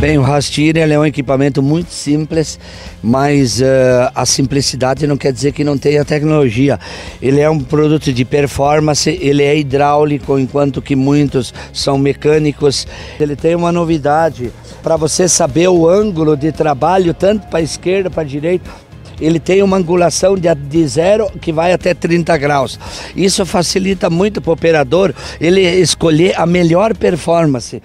Bem, 0.00 0.16
o 0.16 0.23
Rastir 0.23 0.78
é 0.78 0.99
um 0.99 1.04
equipamento 1.04 1.62
muito 1.62 1.92
simples, 1.92 2.59
mas 3.02 3.61
uh, 3.61 4.11
a 4.14 4.25
simplicidade 4.25 5.07
não 5.07 5.14
quer 5.14 5.30
dizer 5.30 5.52
que 5.52 5.62
não 5.62 5.76
tenha 5.76 6.02
tecnologia. 6.07 6.80
Ele 7.21 7.38
é 7.38 7.50
um 7.50 7.61
produto 7.61 8.11
de 8.11 8.25
performance, 8.25 9.11
ele 9.21 9.42
é 9.42 9.54
hidráulico, 9.54 10.38
enquanto 10.38 10.80
que 10.80 10.97
muitos 10.97 11.52
são 11.71 11.99
mecânicos. 11.99 12.87
Ele 13.21 13.37
tem 13.37 13.54
uma 13.54 13.71
novidade 13.71 14.50
para 14.83 14.97
você 14.97 15.28
saber 15.28 15.69
o 15.69 15.87
ângulo 15.87 16.35
de 16.35 16.50
trabalho, 16.50 17.12
tanto 17.12 17.47
para 17.49 17.59
a 17.59 17.62
esquerda, 17.62 18.09
para 18.09 18.23
a 18.23 18.26
direita, 18.26 18.71
ele 19.21 19.38
tem 19.38 19.62
uma 19.62 19.76
angulação 19.76 20.35
de, 20.35 20.52
de 20.54 20.88
zero 20.88 21.30
que 21.42 21.52
vai 21.52 21.75
até 21.75 21.92
30 21.92 22.38
graus. 22.38 22.80
Isso 23.14 23.45
facilita 23.45 24.09
muito 24.09 24.40
para 24.40 24.49
o 24.49 24.54
operador 24.54 25.12
ele 25.38 25.61
escolher 25.61 26.40
a 26.40 26.47
melhor 26.47 26.97
performance. 26.97 27.83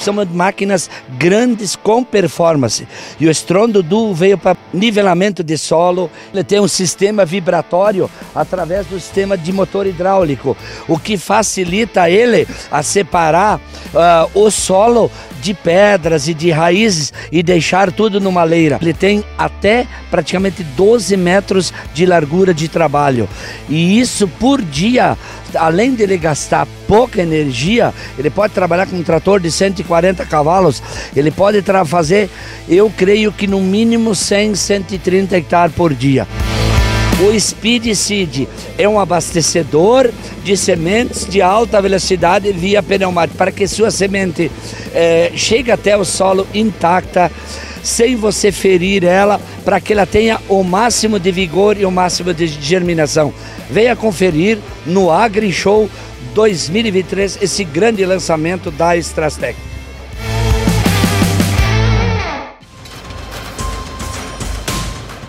São 0.00 0.14
máquinas 0.32 0.88
grandes 1.18 1.76
com 1.76 2.02
performance. 2.02 2.86
E 3.18 3.26
o 3.26 3.30
Strondo 3.30 3.82
Duo 3.82 4.14
veio 4.14 4.38
para 4.38 4.56
nivelamento 4.72 5.42
de 5.42 5.56
solo. 5.58 6.10
Ele 6.32 6.42
tem 6.42 6.60
um 6.60 6.68
sistema 6.68 7.24
vibratório 7.24 8.10
através 8.34 8.86
do 8.86 8.98
sistema 8.98 9.36
de 9.36 9.52
motor 9.52 9.86
hidráulico, 9.86 10.56
o 10.88 10.98
que 10.98 11.16
facilita 11.16 12.08
ele 12.08 12.46
a 12.70 12.82
separar 12.82 13.58
uh, 13.58 14.30
o 14.34 14.50
solo 14.50 15.10
de 15.40 15.54
pedras 15.54 16.28
e 16.28 16.34
de 16.34 16.50
raízes 16.50 17.12
e 17.32 17.42
deixar 17.42 17.90
tudo 17.90 18.20
numa 18.20 18.44
leira. 18.44 18.78
Ele 18.80 18.92
tem 18.92 19.24
até 19.38 19.86
praticamente 20.10 20.62
12 20.62 21.16
metros 21.16 21.72
de 21.94 22.04
largura 22.04 22.52
de 22.52 22.68
trabalho. 22.68 23.28
E 23.68 23.98
isso 23.98 24.28
por 24.28 24.60
dia, 24.60 25.16
além 25.56 25.94
de 25.94 26.02
ele 26.02 26.16
gastar 26.16 26.66
pouca 26.86 27.22
energia, 27.22 27.92
ele 28.18 28.30
pode 28.30 28.52
trabalhar 28.52 28.86
com 28.86 28.96
um 28.96 29.02
trator 29.02 29.40
de 29.40 29.50
140 29.50 30.24
cavalos, 30.26 30.82
ele 31.14 31.30
pode 31.30 31.62
fazer, 31.86 32.28
eu 32.68 32.90
creio 32.96 33.32
que 33.32 33.46
no 33.46 33.60
mínimo 33.60 34.14
100, 34.14 34.54
130 34.54 35.36
hectares 35.36 35.74
por 35.74 35.94
dia. 35.94 36.26
O 37.22 37.38
Speed 37.38 37.94
Seed 37.94 38.48
é 38.78 38.88
um 38.88 38.98
abastecedor 38.98 40.10
de 40.42 40.56
sementes 40.56 41.26
de 41.26 41.42
alta 41.42 41.80
velocidade 41.82 42.50
via 42.50 42.82
pneumático, 42.82 43.36
para 43.36 43.52
que 43.52 43.68
sua 43.68 43.90
semente 43.90 44.50
é, 44.94 45.30
chegue 45.34 45.70
até 45.70 45.94
o 45.98 46.04
solo 46.04 46.46
intacta, 46.54 47.30
sem 47.82 48.16
você 48.16 48.52
ferir 48.52 49.04
ela, 49.04 49.40
para 49.64 49.80
que 49.80 49.92
ela 49.92 50.06
tenha 50.06 50.40
o 50.48 50.62
máximo 50.62 51.18
de 51.18 51.30
vigor 51.30 51.76
e 51.76 51.84
o 51.84 51.90
máximo 51.90 52.32
de 52.34 52.46
germinação. 52.46 53.32
Venha 53.70 53.96
conferir 53.96 54.58
no 54.86 55.10
Agri 55.10 55.52
Show 55.52 55.88
2023 56.34 57.38
esse 57.42 57.64
grande 57.64 58.04
lançamento 58.04 58.70
da 58.70 58.96
Strastec. 58.96 59.70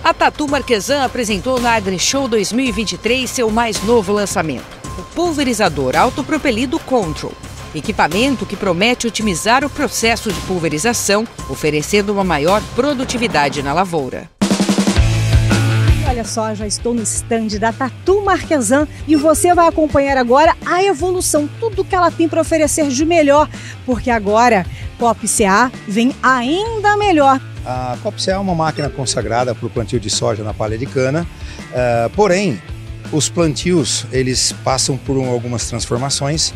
A 0.04 0.14
Tatu 0.14 0.48
Marquesan 0.48 1.06
apresentou 1.06 1.60
na 1.60 1.76
AgriShow 1.76 2.28
2023 2.28 3.30
seu 3.30 3.50
mais 3.50 3.82
novo 3.84 4.12
lançamento, 4.12 4.66
o 4.98 5.04
pulverizador 5.16 5.96
autopropelido 5.96 6.78
Control. 6.80 7.32
Equipamento 7.74 8.46
que 8.46 8.58
promete 8.58 9.08
otimizar 9.08 9.64
o 9.64 9.70
processo 9.70 10.32
de 10.32 10.40
pulverização, 10.42 11.26
oferecendo 11.50 12.12
uma 12.12 12.24
maior 12.24 12.62
produtividade 12.76 13.64
na 13.64 13.74
lavoura. 13.74 14.30
Olha 16.06 16.26
só, 16.26 16.54
já 16.54 16.68
estou 16.68 16.94
no 16.94 17.04
stand 17.04 17.58
da 17.58 17.72
Tatu 17.72 18.22
Marquesan 18.22 18.86
e 19.08 19.16
você 19.16 19.56
vai 19.56 19.70
acompanhar 19.70 20.18
agora 20.18 20.54
a 20.66 20.84
evolução, 20.84 21.50
tudo 21.58 21.86
que 21.86 21.96
ela 21.96 22.12
tem 22.12 22.28
para 22.28 22.42
oferecer 22.42 22.90
de 22.90 23.06
melhor, 23.06 23.50
porque 23.86 24.12
agora 24.12 24.66
Cop 25.00 25.26
CA 25.26 25.72
vem 25.88 26.14
ainda 26.22 26.98
melhor. 26.98 27.40
A 27.66 27.98
Cop 28.04 28.22
CA 28.22 28.34
é 28.34 28.38
uma 28.38 28.54
máquina 28.54 28.90
consagrada 28.90 29.56
para 29.56 29.66
o 29.66 29.70
plantio 29.70 30.02
de 30.02 30.10
soja 30.10 30.44
na 30.44 30.54
palha 30.54 30.78
de 30.78 30.86
cana, 30.86 31.26
uh, 31.72 32.10
porém 32.10 32.62
os 33.10 33.30
plantios 33.30 34.06
eles 34.12 34.52
passam 34.66 34.98
por 34.98 35.18
algumas 35.26 35.68
transformações, 35.68 36.54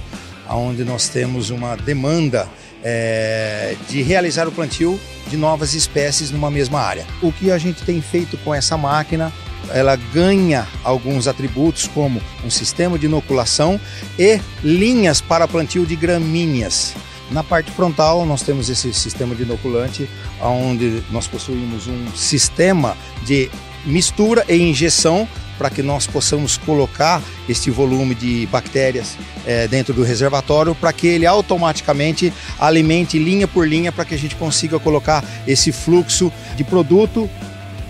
onde 0.50 0.84
nós 0.84 1.08
temos 1.08 1.50
uma 1.50 1.76
demanda 1.76 2.48
é, 2.84 3.76
de 3.90 4.02
realizar 4.02 4.48
o 4.48 4.52
plantio 4.52 5.00
de 5.28 5.38
novas 5.38 5.74
espécies 5.74 6.32
numa 6.32 6.52
mesma 6.52 6.80
área. 6.80 7.06
O 7.22 7.32
que 7.32 7.52
a 7.52 7.58
gente 7.58 7.84
tem 7.84 8.02
feito 8.02 8.38
com 8.38 8.54
essa 8.54 8.78
máquina 8.78 9.34
ela 9.74 9.96
ganha 9.96 10.68
alguns 10.84 11.28
atributos 11.28 11.88
como 11.88 12.22
um 12.44 12.50
sistema 12.50 12.98
de 12.98 13.06
inoculação 13.06 13.80
e 14.18 14.40
linhas 14.64 15.22
para 15.22 15.48
plantio 15.48 15.86
de 15.86 15.96
gramíneas. 15.96 16.94
Na 17.32 17.44
parte 17.44 17.72
frontal 17.72 18.26
nós 18.26 18.44
temos 18.44 18.70
esse 18.70 18.94
sistema 18.94 19.34
de 19.34 19.44
inoculante, 19.44 20.10
onde 20.42 21.04
nós 21.10 21.28
possuímos 21.28 21.88
um 21.88 22.12
sistema 22.16 22.96
de 23.24 23.50
mistura 23.86 24.46
e 24.48 24.56
injeção 24.58 25.28
para 25.58 25.70
que 25.70 25.82
nós 25.82 26.08
possamos 26.08 26.58
colocar 26.58 27.22
este 27.48 27.72
volume 27.72 28.16
de 28.16 28.48
bactérias 28.48 29.18
é, 29.46 29.68
dentro 29.68 29.94
do 29.94 30.04
reservatório 30.04 30.76
para 30.76 30.92
que 30.92 31.08
ele 31.08 31.26
automaticamente 31.26 32.34
alimente 32.60 33.18
linha 33.20 33.48
por 33.48 33.68
linha 33.68 33.92
para 33.92 34.06
que 34.06 34.16
a 34.16 34.18
gente 34.18 34.36
consiga 34.36 34.80
colocar 34.80 35.24
esse 35.48 35.72
fluxo 35.72 36.32
de 36.56 36.64
produto 36.64 37.30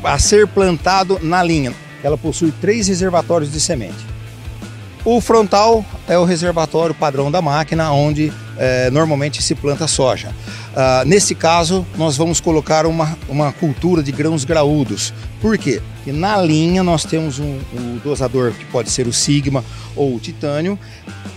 a 0.04 0.20
ser 0.20 0.48
plantado 0.48 1.20
na 1.22 1.42
linha. 1.42 1.74
Ela 2.04 2.18
possui 2.18 2.52
três 2.52 2.88
reservatórios 2.88 3.52
de 3.52 3.60
semente. 3.60 4.16
O 5.04 5.22
frontal 5.22 5.86
é 6.08 6.18
o 6.18 6.26
reservatório 6.26 6.96
padrão 6.96 7.30
da 7.30 7.40
máquina, 7.40 7.92
onde 7.92 8.34
é, 8.58 8.90
normalmente 8.90 9.42
se 9.42 9.54
planta 9.54 9.88
soja. 9.88 10.34
Uh, 10.76 11.06
nesse 11.06 11.34
caso, 11.34 11.88
nós 11.96 12.18
vamos 12.18 12.42
colocar 12.42 12.86
uma, 12.86 13.18
uma 13.30 13.54
cultura 13.54 14.04
de 14.04 14.12
grãos 14.12 14.44
graúdos. 14.44 15.14
Por 15.42 15.58
quê? 15.58 15.82
Porque 16.06 16.12
na 16.12 16.40
linha 16.40 16.84
nós 16.84 17.04
temos 17.04 17.40
um, 17.40 17.58
um 17.74 17.98
dosador 18.04 18.52
que 18.52 18.66
pode 18.66 18.92
ser 18.92 19.08
o 19.08 19.14
Sigma 19.14 19.66
ou 19.96 20.16
o 20.16 20.20
Titânio 20.20 20.78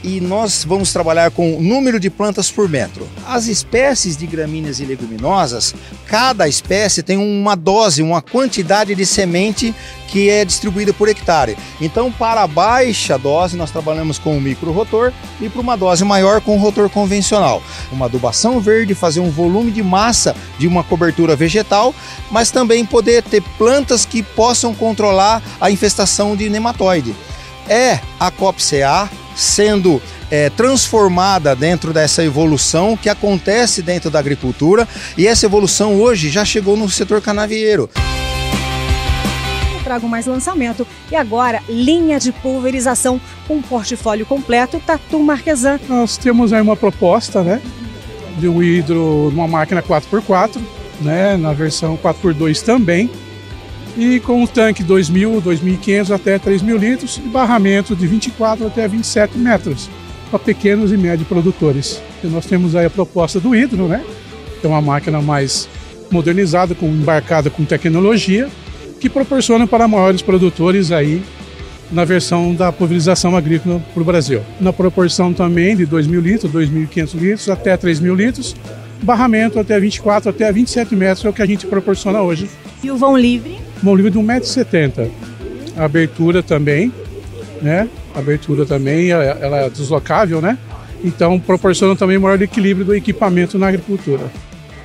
e 0.04 0.20
nós 0.20 0.62
vamos 0.62 0.92
trabalhar 0.92 1.30
com 1.30 1.58
número 1.58 1.98
de 1.98 2.10
plantas 2.10 2.50
por 2.50 2.68
metro. 2.68 3.08
As 3.26 3.46
espécies 3.46 4.14
de 4.14 4.26
gramíneas 4.26 4.78
e 4.78 4.84
leguminosas, 4.84 5.74
cada 6.06 6.46
espécie 6.46 7.02
tem 7.02 7.16
uma 7.16 7.54
dose, 7.54 8.02
uma 8.02 8.20
quantidade 8.20 8.94
de 8.94 9.06
semente 9.06 9.74
que 10.08 10.28
é 10.28 10.44
distribuída 10.44 10.92
por 10.92 11.08
hectare. 11.08 11.56
Então, 11.80 12.10
para 12.10 12.46
baixa 12.46 13.16
dose, 13.16 13.56
nós 13.56 13.70
trabalhamos 13.70 14.18
com 14.18 14.36
o 14.36 14.40
micro 14.40 14.72
rotor 14.72 15.12
e 15.40 15.48
para 15.48 15.60
uma 15.60 15.76
dose 15.76 16.04
maior 16.04 16.40
com 16.40 16.56
o 16.56 16.60
rotor 16.60 16.88
convencional. 16.88 17.62
Uma 17.92 18.06
adubação 18.06 18.58
verde, 18.58 18.94
fazer 18.94 19.20
um 19.20 19.30
volume 19.30 19.70
de 19.70 19.82
massa 19.82 20.34
de 20.58 20.66
uma 20.66 20.82
cobertura 20.82 21.36
vegetal, 21.36 21.94
mas 22.30 22.50
também 22.50 22.84
poder 22.84 23.22
ter 23.22 23.42
plantas 23.56 24.04
que 24.04 24.22
possam 24.22 24.74
controlar 24.74 25.42
a 25.60 25.70
infestação 25.70 26.34
de 26.34 26.48
nematóide. 26.48 27.14
É 27.68 28.00
a 28.18 28.30
COPCA 28.30 29.10
sendo 29.36 30.02
é, 30.30 30.50
transformada 30.50 31.54
dentro 31.54 31.92
dessa 31.92 32.24
evolução 32.24 32.96
que 32.96 33.08
acontece 33.08 33.82
dentro 33.82 34.10
da 34.10 34.18
agricultura 34.18 34.88
e 35.16 35.26
essa 35.26 35.46
evolução 35.46 36.00
hoje 36.00 36.28
já 36.28 36.44
chegou 36.44 36.76
no 36.76 36.88
setor 36.90 37.20
canavieiro 37.20 37.88
trago 39.88 40.06
mais 40.06 40.26
lançamento. 40.26 40.86
E 41.10 41.16
agora, 41.16 41.62
linha 41.66 42.20
de 42.20 42.30
pulverização 42.30 43.18
com 43.46 43.56
um 43.56 43.62
portfólio 43.62 44.26
completo, 44.26 44.78
Tatu 44.84 45.18
Marquesan. 45.18 45.80
Nós 45.88 46.18
temos 46.18 46.52
aí 46.52 46.60
uma 46.60 46.76
proposta, 46.76 47.42
né? 47.42 47.62
De 48.38 48.46
um 48.46 48.62
hidro 48.62 49.30
numa 49.32 49.48
máquina 49.48 49.82
4x4, 49.82 50.60
né? 51.00 51.38
Na 51.38 51.54
versão 51.54 51.96
4x2 51.96 52.62
também. 52.62 53.10
E 53.96 54.20
com 54.20 54.42
um 54.42 54.46
tanque 54.46 54.84
2.000, 54.84 55.42
2.500 55.42 56.14
até 56.14 56.38
3.000 56.38 56.78
litros 56.78 57.16
e 57.16 57.20
barramento 57.20 57.96
de 57.96 58.06
24 58.06 58.66
até 58.66 58.86
27 58.86 59.38
metros 59.38 59.88
para 60.30 60.38
pequenos 60.38 60.92
e 60.92 60.98
médios 60.98 61.26
produtores. 61.26 62.02
E 62.22 62.26
nós 62.26 62.44
temos 62.44 62.76
aí 62.76 62.84
a 62.84 62.90
proposta 62.90 63.40
do 63.40 63.56
hidro, 63.56 63.88
né? 63.88 64.04
Que 64.60 64.66
é 64.66 64.68
uma 64.68 64.82
máquina 64.82 65.22
mais 65.22 65.66
modernizada, 66.10 66.74
com 66.74 66.86
embarcada 66.86 67.48
com 67.48 67.64
tecnologia, 67.64 68.50
que 69.00 69.08
proporciona 69.08 69.66
para 69.66 69.86
maiores 69.86 70.22
produtores 70.22 70.90
aí 70.90 71.22
na 71.90 72.04
versão 72.04 72.54
da 72.54 72.70
pulverização 72.70 73.36
agrícola 73.36 73.80
para 73.94 74.02
o 74.02 74.04
Brasil. 74.04 74.42
Na 74.60 74.72
proporção 74.72 75.32
também 75.32 75.76
de 75.76 75.86
2 75.86 76.06
mil 76.06 76.20
litros, 76.20 76.52
2.500 76.52 77.14
litros 77.14 77.48
até 77.48 77.76
3 77.76 78.00
mil 78.00 78.14
litros, 78.14 78.54
barramento 79.02 79.58
até 79.58 79.78
24 79.80 80.30
até 80.30 80.52
27 80.52 80.94
metros 80.94 81.24
é 81.24 81.28
o 81.28 81.32
que 81.32 81.42
a 81.42 81.46
gente 81.46 81.66
proporciona 81.66 82.20
hoje. 82.20 82.48
E 82.82 82.90
o 82.90 82.96
vão 82.96 83.16
livre? 83.16 83.58
Vão 83.82 83.94
livre 83.94 84.10
de 84.10 84.18
1,70m. 84.18 85.10
A 85.76 85.84
abertura 85.84 86.42
também, 86.42 86.92
né? 87.62 87.88
A 88.14 88.18
abertura 88.18 88.66
também, 88.66 89.10
ela 89.10 89.60
é 89.60 89.70
deslocável, 89.70 90.42
né? 90.42 90.58
Então 91.02 91.38
proporciona 91.38 91.94
também 91.94 92.18
maior 92.18 92.40
equilíbrio 92.42 92.84
do 92.84 92.94
equipamento 92.94 93.56
na 93.56 93.68
agricultura 93.68 94.28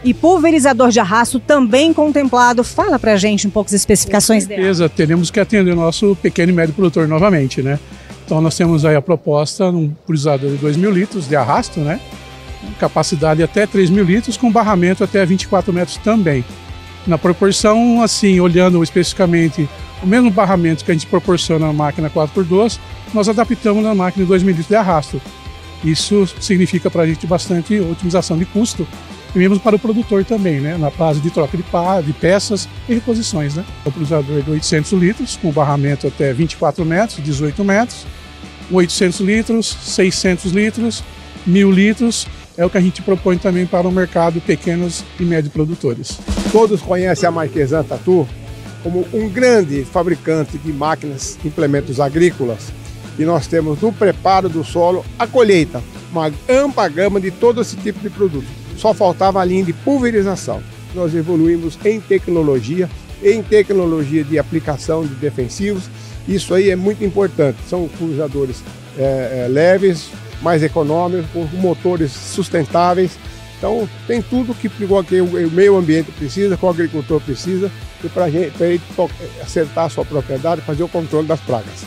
e 0.03 0.13
pulverizador 0.13 0.89
de 0.89 0.99
arrasto 0.99 1.39
também 1.39 1.93
contemplado. 1.93 2.63
Fala 2.63 2.99
pra 2.99 3.15
gente 3.15 3.47
um 3.47 3.49
pouco 3.49 3.67
as 3.67 3.73
especificações 3.73 4.45
dele. 4.45 4.61
certeza, 4.61 4.89
teremos 4.89 5.31
que 5.31 5.39
atender 5.39 5.71
o 5.71 5.75
nosso 5.75 6.15
pequeno 6.21 6.51
e 6.51 6.55
médio 6.55 6.73
produtor 6.73 7.07
novamente, 7.07 7.61
né? 7.61 7.79
Então 8.25 8.41
nós 8.41 8.55
temos 8.55 8.85
aí 8.85 8.95
a 8.95 9.01
proposta 9.01 9.71
num 9.71 9.89
pulverizador 9.89 10.51
de 10.51 10.57
2 10.57 10.77
mil 10.77 10.91
litros 10.91 11.27
de 11.27 11.35
arrasto, 11.35 11.79
né? 11.79 11.99
Capacidade 12.79 13.43
até 13.43 13.65
3 13.65 13.89
mil 13.89 14.03
litros, 14.03 14.37
com 14.37 14.51
barramento 14.51 15.03
até 15.03 15.25
24 15.25 15.71
metros 15.73 15.97
também. 15.97 16.43
Na 17.05 17.17
proporção, 17.17 18.01
assim, 18.01 18.39
olhando 18.39 18.81
especificamente 18.81 19.67
o 20.01 20.07
mesmo 20.07 20.31
barramento 20.31 20.83
que 20.83 20.91
a 20.91 20.93
gente 20.93 21.05
proporciona 21.05 21.67
na 21.67 21.73
máquina 21.73 22.09
4x2, 22.09 22.79
nós 23.13 23.27
adaptamos 23.27 23.83
na 23.83 23.93
máquina 23.93 24.23
de 24.23 24.29
2 24.29 24.43
mil 24.43 24.51
litros 24.51 24.67
de 24.67 24.75
arrasto. 24.75 25.21
Isso 25.83 26.25
significa 26.39 26.89
para 26.89 27.03
a 27.03 27.07
gente 27.07 27.27
bastante 27.27 27.77
otimização 27.79 28.37
de 28.37 28.45
custo 28.45 28.87
e 29.35 29.39
mesmo 29.39 29.59
para 29.59 29.75
o 29.75 29.79
produtor 29.79 30.23
também, 30.23 30.59
né? 30.59 30.77
Na 30.77 30.91
fase 30.91 31.19
de 31.19 31.31
troca 31.31 31.57
de, 31.57 31.63
de 32.05 32.13
peças 32.13 32.67
e 32.87 32.93
reposições, 32.93 33.55
né? 33.55 33.65
O 33.81 33.91
pulverizador 33.91 34.41
de 34.41 34.51
800 34.51 34.91
litros, 34.93 35.37
com 35.41 35.51
barramento 35.51 36.07
até 36.07 36.31
24 36.31 36.85
metros, 36.85 37.23
18 37.23 37.63
metros, 37.63 38.05
800 38.71 39.19
litros, 39.21 39.77
600 39.81 40.51
litros, 40.51 41.03
1000 41.47 41.71
litros, 41.71 42.27
é 42.55 42.63
o 42.63 42.69
que 42.69 42.77
a 42.77 42.81
gente 42.81 43.01
propõe 43.01 43.37
também 43.37 43.65
para 43.65 43.87
o 43.87 43.91
mercado 43.91 44.39
pequenos 44.39 45.03
e 45.19 45.23
médios 45.23 45.51
produtores. 45.51 46.19
Todos 46.51 46.81
conhecem 46.81 47.27
a 47.27 47.31
Marquesan 47.31 47.83
Tatu 47.83 48.27
como 48.83 49.07
um 49.13 49.29
grande 49.29 49.83
fabricante 49.85 50.57
de 50.57 50.71
máquinas 50.71 51.39
e 51.43 51.47
implementos 51.47 51.99
agrícolas 51.99 52.71
e 53.17 53.23
nós 53.23 53.47
temos 53.47 53.79
do 53.79 53.91
preparo 53.91 54.49
do 54.49 54.63
solo 54.63 55.05
à 55.17 55.25
colheita, 55.25 55.81
uma 56.11 56.31
ampla 56.49 56.87
gama 56.89 57.19
de 57.19 57.31
todo 57.31 57.61
esse 57.61 57.75
tipo 57.77 57.99
de 57.99 58.09
produto 58.09 58.62
só 58.83 58.93
faltava 58.93 59.39
a 59.39 59.45
linha 59.45 59.63
de 59.63 59.71
pulverização. 59.71 60.61
Nós 60.93 61.15
evoluímos 61.15 61.79
em 61.85 62.01
tecnologia, 62.01 62.89
em 63.23 63.41
tecnologia 63.41 64.25
de 64.25 64.37
aplicação 64.37 65.07
de 65.07 65.15
defensivos. 65.15 65.85
Isso 66.27 66.53
aí 66.53 66.69
é 66.69 66.75
muito 66.75 67.01
importante. 67.01 67.57
São 67.69 67.87
pulverizadores 67.87 68.61
é, 68.97 69.45
é, 69.45 69.47
leves, 69.47 70.09
mais 70.41 70.61
econômicos, 70.61 71.31
com 71.31 71.45
motores 71.55 72.11
sustentáveis. 72.11 73.11
Então 73.57 73.87
tem 74.05 74.21
tudo 74.21 74.53
que, 74.53 74.67
que 74.67 74.83
o 75.21 75.51
meio 75.51 75.77
ambiente 75.77 76.11
precisa, 76.11 76.57
que 76.57 76.65
o 76.65 76.69
agricultor 76.69 77.21
precisa, 77.21 77.71
e 78.03 78.09
para 78.09 78.27
ele 78.27 78.81
acertar 79.41 79.85
a 79.85 79.89
sua 79.89 80.03
propriedade, 80.03 80.59
fazer 80.59 80.83
o 80.83 80.89
controle 80.89 81.25
das 81.25 81.39
pragas. 81.39 81.85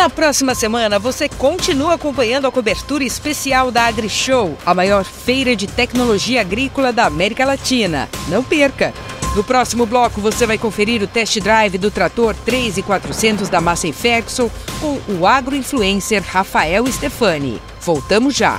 Na 0.00 0.08
próxima 0.08 0.54
semana, 0.54 0.98
você 0.98 1.28
continua 1.28 1.92
acompanhando 1.92 2.46
a 2.46 2.50
cobertura 2.50 3.04
especial 3.04 3.70
da 3.70 3.84
AgriShow, 3.84 4.56
a 4.64 4.72
maior 4.72 5.04
feira 5.04 5.54
de 5.54 5.66
tecnologia 5.66 6.40
agrícola 6.40 6.90
da 6.90 7.04
América 7.04 7.44
Latina. 7.44 8.08
Não 8.26 8.42
perca! 8.42 8.94
No 9.36 9.44
próximo 9.44 9.84
bloco, 9.84 10.18
você 10.18 10.46
vai 10.46 10.56
conferir 10.56 11.02
o 11.02 11.06
test 11.06 11.38
drive 11.40 11.76
do 11.76 11.90
trator 11.90 12.34
3400 12.46 13.50
da 13.50 13.60
Massey 13.60 13.92
Ferguson 13.92 14.50
com 14.80 14.98
o 15.06 15.26
agroinfluencer 15.26 16.22
Rafael 16.26 16.86
Stefani. 16.86 17.60
Voltamos 17.82 18.34
já! 18.34 18.58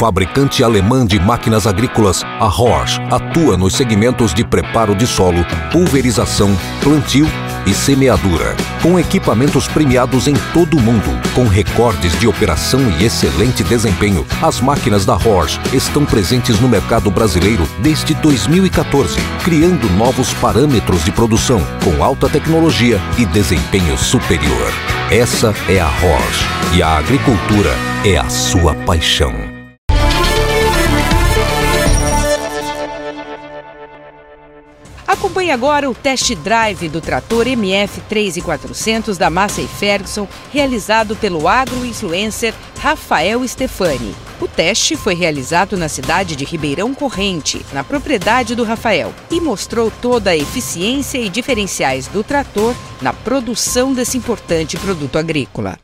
Fabricante 0.00 0.64
alemã 0.64 1.04
de 1.04 1.20
máquinas 1.20 1.66
agrícolas, 1.66 2.22
a 2.24 2.46
Horsch 2.46 2.98
atua 3.10 3.54
nos 3.58 3.74
segmentos 3.74 4.32
de 4.32 4.42
preparo 4.42 4.94
de 4.94 5.06
solo, 5.06 5.44
pulverização, 5.70 6.56
plantio 6.82 7.26
e 7.66 7.74
semeadura, 7.74 8.56
com 8.82 8.98
equipamentos 8.98 9.68
premiados 9.68 10.26
em 10.26 10.32
todo 10.54 10.78
o 10.78 10.80
mundo, 10.80 11.10
com 11.34 11.46
recordes 11.46 12.18
de 12.18 12.26
operação 12.26 12.80
e 12.98 13.04
excelente 13.04 13.62
desempenho. 13.62 14.26
As 14.40 14.58
máquinas 14.58 15.04
da 15.04 15.16
Horsch 15.16 15.60
estão 15.70 16.06
presentes 16.06 16.58
no 16.58 16.66
mercado 16.66 17.10
brasileiro 17.10 17.68
desde 17.80 18.14
2014, 18.14 19.18
criando 19.44 19.86
novos 19.98 20.32
parâmetros 20.32 21.04
de 21.04 21.12
produção 21.12 21.60
com 21.84 22.02
alta 22.02 22.26
tecnologia 22.26 22.98
e 23.18 23.26
desempenho 23.26 23.98
superior. 23.98 24.72
Essa 25.10 25.54
é 25.68 25.78
a 25.78 25.88
Horsch 25.88 26.74
e 26.74 26.82
a 26.82 26.96
agricultura 26.96 27.76
é 28.02 28.16
a 28.16 28.30
sua 28.30 28.74
paixão. 28.74 29.49
Acompanhe 35.30 35.52
agora 35.52 35.88
o 35.88 35.94
test 35.94 36.34
drive 36.34 36.88
do 36.88 37.00
trator 37.00 37.46
MF 37.46 38.00
3400 38.08 39.16
da 39.16 39.30
Massey 39.30 39.64
Ferguson, 39.68 40.26
realizado 40.52 41.14
pelo 41.14 41.46
agro-influencer 41.46 42.52
Rafael 42.80 43.46
Stefani. 43.46 44.12
O 44.40 44.48
teste 44.48 44.96
foi 44.96 45.14
realizado 45.14 45.76
na 45.76 45.88
cidade 45.88 46.34
de 46.34 46.44
Ribeirão 46.44 46.92
Corrente, 46.92 47.64
na 47.72 47.84
propriedade 47.84 48.56
do 48.56 48.64
Rafael, 48.64 49.14
e 49.30 49.40
mostrou 49.40 49.88
toda 50.02 50.30
a 50.30 50.36
eficiência 50.36 51.18
e 51.18 51.28
diferenciais 51.28 52.08
do 52.08 52.24
trator 52.24 52.74
na 53.00 53.12
produção 53.12 53.92
desse 53.92 54.18
importante 54.18 54.76
produto 54.78 55.16
agrícola. 55.16 55.78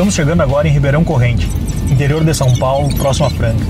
Estamos 0.00 0.14
chegando 0.14 0.40
agora 0.40 0.66
em 0.66 0.70
Ribeirão 0.70 1.04
Corrente, 1.04 1.46
interior 1.90 2.24
de 2.24 2.32
São 2.32 2.56
Paulo, 2.56 2.88
próximo 2.96 3.26
a 3.26 3.30
Franca. 3.30 3.62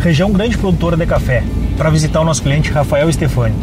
Região 0.00 0.30
grande 0.30 0.56
produtora 0.56 0.96
de 0.96 1.04
café, 1.04 1.42
para 1.76 1.90
visitar 1.90 2.20
o 2.20 2.24
nosso 2.24 2.44
cliente 2.44 2.70
Rafael 2.70 3.12
Stefani. 3.12 3.56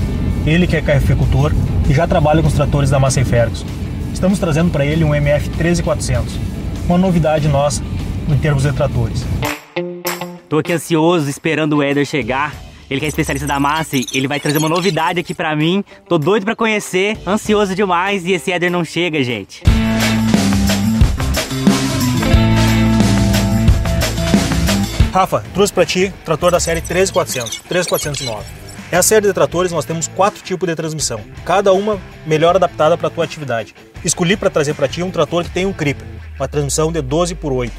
Ele 0.46 0.68
que 0.68 0.76
é 0.76 0.82
cafeicultor 0.82 1.54
e 1.90 1.94
já 1.94 2.06
trabalha 2.06 2.42
com 2.42 2.50
os 2.50 2.54
tratores 2.54 2.90
da 2.90 3.00
Massey 3.00 3.24
Ferguson. 3.24 3.66
Estamos 4.14 4.40
trazendo 4.40 4.70
para 4.70 4.86
ele 4.86 5.06
um 5.06 5.16
MF 5.16 5.52
13400, 5.52 6.38
uma 6.86 6.98
novidade 6.98 7.48
nossa 7.48 7.82
em 8.28 8.38
termos 8.38 8.64
de 8.64 8.74
tratores. 8.74 9.26
Tô 10.50 10.58
aqui 10.58 10.74
ansioso 10.74 11.30
esperando 11.30 11.78
o 11.78 11.82
Éder 11.82 12.06
chegar. 12.06 12.54
Ele 12.90 13.00
que 13.00 13.06
é 13.06 13.08
especialista 13.08 13.48
da 13.48 13.58
Massey, 13.58 14.06
ele 14.14 14.28
vai 14.28 14.38
trazer 14.38 14.58
uma 14.58 14.68
novidade 14.68 15.22
aqui 15.22 15.34
para 15.34 15.56
mim. 15.56 15.82
Tô 16.10 16.18
doido 16.18 16.44
para 16.44 16.58
conhecer, 16.58 17.18
ansioso 17.26 17.74
demais 17.74 18.26
e 18.26 18.34
esse 18.34 18.52
Éder 18.52 18.70
não 18.70 18.84
chega, 18.84 19.24
gente. 19.24 19.64
Rafa, 25.12 25.44
trouxe 25.54 25.74
para 25.74 25.86
ti 25.86 26.14
trator 26.24 26.52
da 26.52 26.60
série 26.60 26.80
13400, 26.80 27.62
13409. 27.68 28.46
Essa 28.90 29.10
série 29.10 29.28
de 29.28 29.34
tratores 29.34 29.72
nós 29.72 29.84
temos 29.84 30.08
quatro 30.08 30.42
tipos 30.42 30.68
de 30.68 30.76
transmissão, 30.76 31.20
cada 31.46 31.74
uma 31.74 32.00
melhor 32.26 32.56
adaptada 32.56 32.98
para 32.98 33.08
a 33.08 33.10
tua 33.10 33.26
atividade. 33.26 33.76
Escolhi 34.06 34.38
para 34.38 34.50
trazer 34.50 34.74
para 34.74 34.88
ti 34.88 35.04
um 35.04 35.12
trator 35.12 35.44
que 35.44 35.50
tem 35.50 35.66
um 35.66 35.74
Creeper, 35.74 36.08
uma 36.38 36.48
transmissão 36.48 36.92
de 36.94 37.02
12 37.02 37.36
por 37.36 37.52
8, 37.52 37.74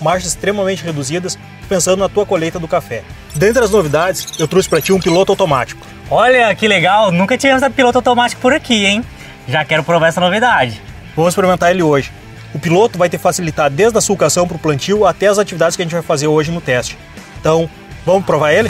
marchas 0.00 0.28
extremamente 0.28 0.84
reduzidas, 0.84 1.38
pensando 1.70 2.00
na 2.00 2.08
tua 2.08 2.26
colheita 2.26 2.58
do 2.58 2.68
café. 2.68 3.02
Dentre 3.34 3.64
as 3.64 3.70
novidades, 3.70 4.38
eu 4.38 4.46
trouxe 4.46 4.68
para 4.68 4.80
ti 4.80 4.92
um 4.92 5.00
piloto 5.00 5.32
automático. 5.32 5.80
Olha 6.10 6.54
que 6.54 6.68
legal, 6.68 7.10
nunca 7.10 7.38
tínhamos 7.38 7.66
piloto 7.74 7.98
automático 7.98 8.42
por 8.42 8.52
aqui, 8.52 8.84
hein? 8.84 9.02
Já 9.48 9.64
quero 9.64 9.84
provar 9.84 10.08
essa 10.08 10.20
novidade. 10.20 10.80
Vamos 11.16 11.32
experimentar 11.32 11.70
ele 11.70 11.82
hoje. 11.82 12.12
O 12.54 12.58
piloto 12.58 12.96
vai 12.96 13.08
te 13.08 13.18
facilitar 13.18 13.68
desde 13.68 13.98
a 13.98 14.00
sulcação 14.00 14.46
para 14.46 14.56
o 14.56 14.60
plantio 14.60 15.04
até 15.04 15.26
as 15.26 15.40
atividades 15.40 15.74
que 15.74 15.82
a 15.82 15.84
gente 15.84 15.92
vai 15.92 16.02
fazer 16.02 16.28
hoje 16.28 16.52
no 16.52 16.60
teste. 16.60 16.96
Então, 17.40 17.68
vamos 18.06 18.24
provar 18.24 18.52
ele? 18.52 18.68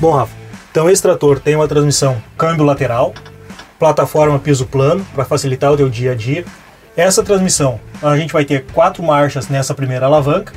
Bom, 0.00 0.10
Rafa, 0.10 0.34
então 0.70 0.90
esse 0.90 1.00
trator 1.00 1.38
tem 1.38 1.54
uma 1.54 1.68
transmissão 1.68 2.20
câmbio 2.36 2.64
lateral, 2.64 3.14
plataforma 3.78 4.38
piso 4.38 4.66
plano 4.66 5.06
para 5.14 5.24
facilitar 5.24 5.70
o 5.72 5.76
teu 5.76 5.88
dia 5.88 6.10
a 6.10 6.14
dia. 6.16 6.44
Essa 6.96 7.22
transmissão, 7.22 7.78
a 8.02 8.16
gente 8.16 8.32
vai 8.32 8.44
ter 8.44 8.64
quatro 8.72 9.00
marchas 9.00 9.48
nessa 9.48 9.72
primeira 9.72 10.06
alavanca, 10.06 10.52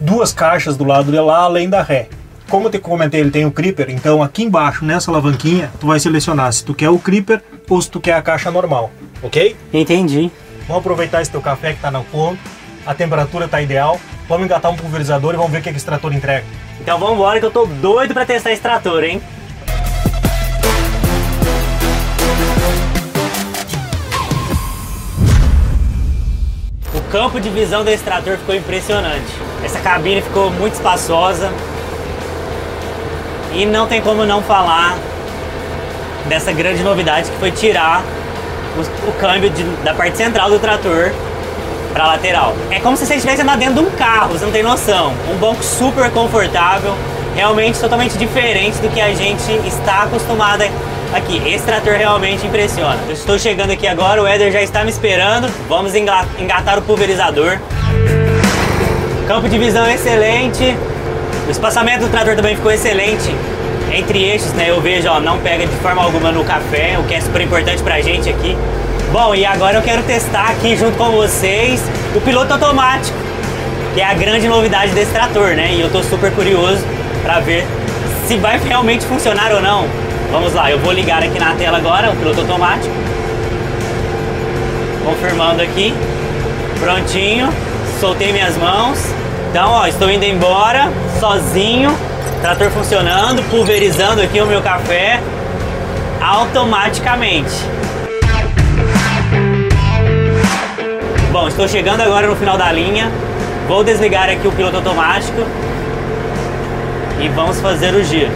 duas 0.00 0.32
caixas 0.32 0.78
do 0.78 0.84
lado 0.84 1.12
de 1.12 1.20
lá, 1.20 1.40
além 1.40 1.68
da 1.68 1.82
ré. 1.82 2.08
Como 2.48 2.68
eu 2.68 2.70
te 2.70 2.78
comentei, 2.78 3.20
ele 3.20 3.30
tem 3.30 3.44
o 3.44 3.52
creeper, 3.52 3.90
então 3.90 4.22
aqui 4.22 4.44
embaixo, 4.44 4.84
nessa 4.84 5.10
alavanquinha, 5.10 5.70
tu 5.78 5.88
vai 5.88 6.00
selecionar 6.00 6.50
se 6.52 6.64
tu 6.64 6.74
quer 6.74 6.88
o 6.88 6.98
creeper 6.98 7.42
ou 7.68 7.80
se 7.80 7.90
tu 7.90 8.00
quer 8.00 8.14
a 8.14 8.22
caixa 8.22 8.50
normal, 8.50 8.90
ok? 9.22 9.54
Entendi. 9.72 10.30
Vamos 10.66 10.80
aproveitar 10.80 11.20
esse 11.20 11.30
teu 11.30 11.40
café 11.40 11.70
que 11.70 11.76
está 11.76 11.90
no 11.90 12.04
ponto, 12.04 12.38
a 12.86 12.94
temperatura 12.94 13.46
está 13.46 13.60
ideal. 13.60 14.00
Vamos 14.28 14.46
engatar 14.46 14.70
um 14.70 14.76
pulverizador 14.76 15.34
e 15.34 15.36
vamos 15.36 15.52
ver 15.52 15.58
o 15.58 15.62
que, 15.62 15.70
que 15.70 15.76
esse 15.76 15.84
trator 15.84 16.12
entrega. 16.12 16.44
Então 16.80 16.98
vamos 16.98 17.16
embora 17.16 17.38
que 17.38 17.46
eu 17.46 17.50
tô 17.50 17.66
doido 17.66 18.14
para 18.14 18.24
testar 18.24 18.52
esse 18.52 18.62
trator, 18.62 19.04
hein? 19.04 19.20
O 26.94 27.00
campo 27.10 27.40
de 27.40 27.50
visão 27.50 27.84
desse 27.84 28.04
trator 28.04 28.38
ficou 28.38 28.54
impressionante. 28.54 29.32
Essa 29.64 29.80
cabine 29.80 30.22
ficou 30.22 30.50
muito 30.50 30.74
espaçosa. 30.74 31.52
E 33.52 33.66
não 33.66 33.86
tem 33.86 34.00
como 34.00 34.24
não 34.24 34.40
falar 34.42 34.96
dessa 36.26 36.52
grande 36.52 36.82
novidade 36.82 37.30
que 37.30 37.36
foi 37.36 37.50
tirar 37.50 38.02
o, 38.78 39.12
câmbio 39.12 39.50
de, 39.50 39.62
da 39.84 39.94
parte 39.94 40.16
central 40.16 40.50
do 40.50 40.58
trator 40.58 41.12
para 41.92 42.06
lateral. 42.06 42.54
É 42.70 42.80
como 42.80 42.96
se 42.96 43.06
você 43.06 43.14
estivesse 43.14 43.42
andando 43.42 43.58
dentro 43.58 43.74
de 43.74 43.80
um 43.80 43.90
carro, 43.90 44.32
você 44.32 44.44
não 44.44 44.52
tem 44.52 44.62
noção. 44.62 45.12
Um 45.30 45.36
banco 45.36 45.62
super 45.62 46.10
confortável, 46.10 46.94
realmente 47.36 47.78
totalmente 47.78 48.16
diferente 48.16 48.78
do 48.78 48.88
que 48.88 49.00
a 49.00 49.12
gente 49.14 49.52
está 49.66 50.04
acostumado 50.04 50.64
aqui. 51.12 51.42
Esse 51.46 51.64
trator 51.64 51.94
realmente 51.94 52.46
impressiona. 52.46 52.98
Eu 53.06 53.12
estou 53.12 53.38
chegando 53.38 53.70
aqui 53.70 53.86
agora, 53.86 54.22
o 54.22 54.26
Éder 54.26 54.50
já 54.50 54.62
está 54.62 54.84
me 54.84 54.90
esperando. 54.90 55.48
Vamos 55.68 55.94
engatar 55.94 56.78
o 56.78 56.82
pulverizador. 56.82 57.58
Campo 59.28 59.48
de 59.48 59.58
visão 59.58 59.88
excelente. 59.88 60.76
O 61.46 61.50
espaçamento 61.50 62.04
do 62.04 62.08
trator 62.08 62.34
também 62.36 62.56
ficou 62.56 62.70
excelente 62.70 63.34
entre 63.94 64.22
eixos, 64.22 64.52
né? 64.52 64.70
Eu 64.70 64.80
vejo, 64.80 65.08
ó, 65.08 65.20
não 65.20 65.38
pega 65.38 65.66
de 65.66 65.76
forma 65.76 66.02
alguma 66.02 66.32
no 66.32 66.44
café, 66.44 66.96
o 66.98 67.04
que 67.04 67.14
é 67.14 67.20
super 67.20 67.40
importante 67.40 67.82
pra 67.82 68.00
gente 68.00 68.28
aqui. 68.28 68.56
Bom, 69.12 69.34
e 69.34 69.44
agora 69.44 69.76
eu 69.76 69.82
quero 69.82 70.02
testar 70.02 70.50
aqui 70.50 70.76
junto 70.76 70.96
com 70.96 71.10
vocês 71.10 71.82
o 72.14 72.20
piloto 72.20 72.52
automático, 72.52 73.16
que 73.94 74.00
é 74.00 74.04
a 74.04 74.14
grande 74.14 74.48
novidade 74.48 74.92
desse 74.92 75.12
trator, 75.12 75.48
né? 75.54 75.74
E 75.74 75.80
eu 75.80 75.90
tô 75.90 76.02
super 76.02 76.32
curioso 76.32 76.82
para 77.22 77.40
ver 77.40 77.66
se 78.26 78.36
vai 78.36 78.58
realmente 78.58 79.04
funcionar 79.04 79.52
ou 79.52 79.60
não. 79.60 79.86
Vamos 80.30 80.54
lá, 80.54 80.70
eu 80.70 80.78
vou 80.78 80.92
ligar 80.92 81.22
aqui 81.22 81.38
na 81.38 81.54
tela 81.54 81.76
agora 81.76 82.10
o 82.10 82.16
piloto 82.16 82.40
automático. 82.40 82.94
Confirmando 85.04 85.60
aqui. 85.60 85.92
Prontinho. 86.80 87.50
Soltei 88.00 88.32
minhas 88.32 88.56
mãos. 88.56 88.98
Então, 89.50 89.70
ó, 89.70 89.86
estou 89.86 90.10
indo 90.10 90.24
embora 90.24 90.90
sozinho 91.20 91.94
Trator 92.42 92.72
funcionando, 92.72 93.40
pulverizando 93.50 94.20
aqui 94.20 94.40
o 94.40 94.46
meu 94.46 94.60
café 94.60 95.20
automaticamente. 96.20 97.54
Bom, 101.30 101.46
estou 101.46 101.68
chegando 101.68 102.00
agora 102.00 102.26
no 102.26 102.34
final 102.34 102.58
da 102.58 102.72
linha. 102.72 103.12
Vou 103.68 103.84
desligar 103.84 104.28
aqui 104.28 104.48
o 104.48 104.50
piloto 104.50 104.78
automático 104.78 105.38
e 107.20 107.28
vamos 107.28 107.60
fazer 107.60 107.94
o 107.94 108.02
giro. 108.02 108.32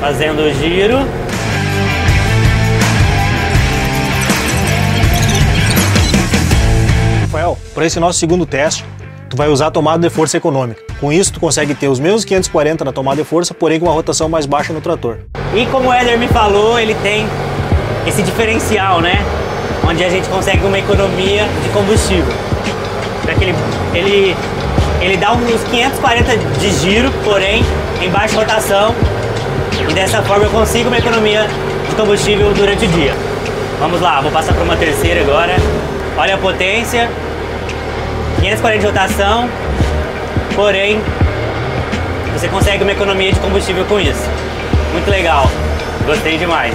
Fazendo 0.00 0.40
o 0.40 0.52
giro. 0.52 0.96
Rafael, 7.20 7.56
para 7.72 7.86
esse 7.86 8.00
nosso 8.00 8.18
segundo 8.18 8.44
teste, 8.44 8.84
tu 9.30 9.36
vai 9.36 9.48
usar 9.48 9.68
a 9.68 9.70
tomada 9.70 10.06
de 10.06 10.12
força 10.12 10.36
econômica. 10.36 10.82
Com 11.00 11.12
isso, 11.12 11.32
tu 11.32 11.40
consegue 11.40 11.72
ter 11.72 11.86
os 11.86 12.00
mesmos 12.00 12.24
540 12.24 12.84
na 12.84 12.92
tomada 12.92 13.22
de 13.22 13.24
força, 13.28 13.54
porém 13.54 13.78
com 13.78 13.86
uma 13.86 13.94
rotação 13.94 14.28
mais 14.28 14.44
baixa 14.44 14.72
no 14.72 14.80
trator. 14.80 15.18
E 15.54 15.64
como 15.66 15.88
o 15.88 15.92
Éder 15.92 16.18
me 16.18 16.26
falou, 16.26 16.78
ele 16.78 16.94
tem 16.96 17.26
esse 18.06 18.22
diferencial, 18.22 19.00
né? 19.00 19.24
Onde 19.88 20.02
a 20.02 20.10
gente 20.10 20.28
consegue 20.28 20.66
uma 20.66 20.78
economia 20.78 21.44
de 21.62 21.68
combustível. 21.68 22.34
Ele, 23.40 23.54
ele, 23.94 24.36
ele 25.00 25.16
dá 25.16 25.32
uns 25.32 25.62
540 25.70 26.36
de 26.58 26.70
giro, 26.72 27.12
porém 27.24 27.64
em 28.02 28.10
baixa 28.10 28.36
rotação. 28.36 28.92
E 29.88 29.92
dessa 29.94 30.20
forma 30.22 30.44
eu 30.44 30.50
consigo 30.50 30.88
uma 30.88 30.98
economia 30.98 31.46
de 31.88 31.94
combustível 31.94 32.52
durante 32.52 32.84
o 32.84 32.88
dia. 32.88 33.14
Vamos 33.78 34.00
lá, 34.00 34.20
vou 34.20 34.32
passar 34.32 34.52
para 34.54 34.64
uma 34.64 34.76
terceira 34.76 35.20
agora. 35.20 35.54
Olha 36.18 36.34
a 36.34 36.38
potência. 36.38 37.08
540 38.38 38.78
de 38.78 38.86
rotação, 38.86 39.48
Porém, 40.54 41.00
você 42.32 42.48
consegue 42.48 42.82
uma 42.82 42.92
economia 42.92 43.32
de 43.32 43.40
combustível 43.40 43.84
com 43.86 43.98
isso. 43.98 44.28
muito 44.92 45.08
legal. 45.10 45.50
Gostei 46.04 46.36
demais. 46.36 46.74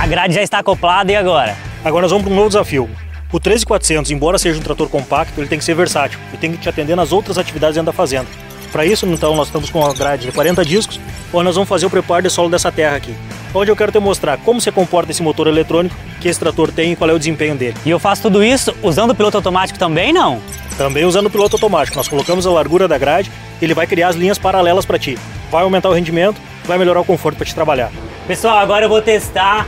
A 0.00 0.06
grade 0.08 0.34
já 0.34 0.42
está 0.42 0.58
acoplada 0.58 1.12
e 1.12 1.16
agora? 1.16 1.56
Agora 1.84 2.02
nós 2.02 2.10
vamos 2.10 2.24
para 2.24 2.32
um 2.32 2.36
novo 2.36 2.48
desafio. 2.48 2.88
O 3.32 3.38
13400, 3.38 4.10
embora 4.10 4.38
seja 4.38 4.58
um 4.58 4.62
trator 4.62 4.88
compacto, 4.88 5.40
ele 5.40 5.48
tem 5.48 5.58
que 5.58 5.64
ser 5.64 5.74
versátil 5.74 6.18
e 6.32 6.36
tem 6.36 6.52
que 6.52 6.58
te 6.58 6.68
atender 6.68 6.96
nas 6.96 7.12
outras 7.12 7.38
atividades 7.38 7.74
dentro 7.74 7.86
da 7.86 7.92
fazenda. 7.92 8.26
Para 8.72 8.84
isso, 8.84 9.06
então, 9.06 9.34
nós 9.34 9.48
estamos 9.48 9.70
com 9.70 9.80
uma 9.80 9.94
grade 9.94 10.26
de 10.26 10.32
40 10.32 10.64
discos, 10.64 11.00
onde 11.32 11.44
nós 11.44 11.54
vamos 11.54 11.68
fazer 11.68 11.86
o 11.86 11.90
preparo 11.90 12.22
de 12.22 12.30
solo 12.30 12.50
dessa 12.50 12.70
terra 12.70 12.96
aqui. 12.96 13.14
Onde 13.54 13.70
eu 13.70 13.76
quero 13.76 13.90
te 13.90 13.98
mostrar 13.98 14.36
como 14.38 14.60
se 14.60 14.70
comporta 14.70 15.10
esse 15.10 15.22
motor 15.22 15.46
eletrônico 15.46 15.94
que 16.20 16.28
esse 16.28 16.38
trator 16.38 16.70
tem 16.70 16.92
e 16.92 16.96
qual 16.96 17.08
é 17.08 17.12
o 17.12 17.18
desempenho 17.18 17.54
dele. 17.54 17.76
E 17.86 17.90
eu 17.90 17.98
faço 17.98 18.22
tudo 18.22 18.44
isso 18.44 18.74
usando 18.82 19.10
o 19.10 19.14
piloto 19.14 19.36
automático 19.36 19.78
também, 19.78 20.12
não? 20.12 20.40
Também 20.76 21.04
usando 21.04 21.26
o 21.26 21.30
piloto 21.30 21.56
automático. 21.56 21.96
Nós 21.96 22.08
colocamos 22.08 22.46
a 22.46 22.50
largura 22.50 22.86
da 22.86 22.98
grade, 22.98 23.30
ele 23.62 23.72
vai 23.72 23.86
criar 23.86 24.08
as 24.08 24.16
linhas 24.16 24.36
paralelas 24.36 24.84
para 24.84 24.98
ti. 24.98 25.18
Vai 25.50 25.62
aumentar 25.62 25.88
o 25.88 25.92
rendimento, 25.92 26.40
vai 26.64 26.76
melhorar 26.76 27.00
o 27.00 27.04
conforto 27.04 27.36
para 27.36 27.46
te 27.46 27.54
trabalhar. 27.54 27.90
Pessoal, 28.26 28.58
agora 28.58 28.84
eu 28.84 28.88
vou 28.88 29.00
testar 29.00 29.66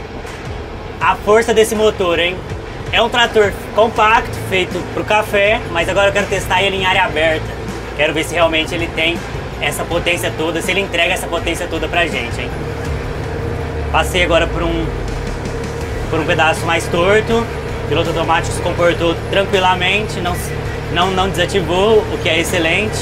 a 1.01 1.15
força 1.17 1.55
desse 1.55 1.75
motor, 1.75 2.19
hein? 2.19 2.37
É 2.93 3.01
um 3.01 3.09
trator 3.09 3.53
compacto, 3.75 4.37
feito 4.49 4.79
para 4.93 5.03
o 5.03 5.05
café, 5.05 5.61
mas 5.71 5.89
agora 5.89 6.09
eu 6.09 6.13
quero 6.13 6.27
testar 6.27 6.63
ele 6.63 6.77
em 6.77 6.85
área 6.85 7.05
aberta. 7.05 7.58
Quero 7.99 8.15
ver 8.15 8.25
se 8.25 8.33
realmente 8.33 8.73
ele 8.73 8.87
tem 8.95 9.19
essa 9.61 9.83
potência 9.83 10.33
toda, 10.39 10.63
se 10.63 10.71
ele 10.71 10.81
entrega 10.81 11.13
essa 11.13 11.27
potência 11.27 11.67
toda 11.67 11.89
pra 11.89 12.07
gente, 12.07 12.41
hein? 12.41 12.49
Passei 13.91 14.23
agora 14.23 14.47
por 14.47 14.63
um, 14.63 14.87
por 16.09 16.21
um 16.21 16.25
pedaço 16.25 16.65
mais 16.65 16.87
torto, 16.87 17.45
o 17.85 17.89
piloto 17.89 18.11
automático 18.11 18.55
se 18.55 18.63
comportou 18.63 19.17
tranquilamente, 19.33 20.21
não, 20.21 20.37
não, 20.93 21.11
não 21.11 21.29
desativou, 21.29 21.99
o 21.99 22.19
que 22.23 22.29
é 22.29 22.39
excelente. 22.39 23.01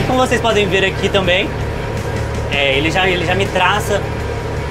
E 0.00 0.06
como 0.06 0.20
vocês 0.20 0.40
podem 0.40 0.68
ver 0.68 0.84
aqui 0.84 1.08
também, 1.08 1.50
é, 2.52 2.78
ele, 2.78 2.88
já, 2.88 3.08
ele 3.08 3.26
já 3.26 3.34
me 3.34 3.46
traça 3.46 4.00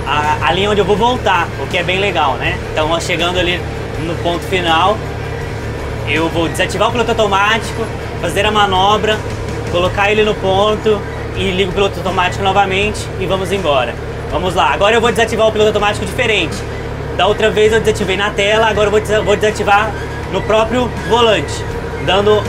a, 0.08 0.48
a 0.48 0.54
linha 0.54 0.70
onde 0.70 0.80
eu 0.80 0.86
vou 0.86 0.96
voltar, 0.96 1.50
o 1.62 1.68
que 1.68 1.78
é 1.78 1.84
bem 1.84 2.00
legal, 2.00 2.36
né? 2.36 2.58
Então, 2.72 2.98
chegando 3.02 3.38
ali 3.38 3.60
no 4.06 4.16
ponto 4.24 4.44
final, 4.46 4.98
eu 6.08 6.30
vou 6.30 6.48
desativar 6.48 6.88
o 6.88 6.92
piloto 6.94 7.12
automático, 7.12 7.86
fazer 8.22 8.46
a 8.46 8.52
manobra, 8.52 9.18
colocar 9.72 10.12
ele 10.12 10.24
no 10.24 10.36
ponto 10.36 11.02
e 11.36 11.52
ligo 11.52 11.72
o 11.72 11.74
piloto 11.74 11.98
automático 11.98 12.44
novamente 12.44 13.08
e 13.20 13.26
vamos 13.26 13.52
embora. 13.52 13.96
Vamos 14.32 14.56
lá, 14.56 14.72
agora 14.72 14.96
eu 14.96 15.02
vou 15.02 15.12
desativar 15.12 15.48
o 15.48 15.52
piloto 15.52 15.70
automático 15.70 16.06
diferente. 16.06 16.56
Da 17.18 17.28
outra 17.28 17.50
vez 17.50 17.74
eu 17.74 17.80
desativei 17.80 18.16
na 18.16 18.30
tela, 18.30 18.68
agora 18.68 18.90
eu 18.90 19.24
vou 19.24 19.36
desativar 19.36 19.92
no 20.32 20.42
próprio 20.44 20.90
volante, 21.10 21.54
dando, 22.06 22.42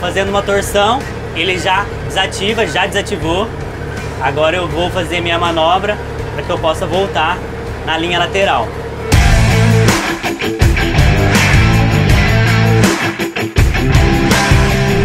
fazendo 0.00 0.30
uma 0.30 0.42
torção, 0.42 0.98
ele 1.36 1.56
já 1.58 1.86
desativa, 2.06 2.66
já 2.66 2.86
desativou. 2.86 3.48
Agora 4.20 4.56
eu 4.56 4.66
vou 4.66 4.90
fazer 4.90 5.20
minha 5.20 5.38
manobra 5.38 5.96
para 6.34 6.42
que 6.42 6.50
eu 6.50 6.58
possa 6.58 6.86
voltar 6.86 7.38
na 7.86 7.96
linha 7.96 8.18
lateral. 8.18 8.66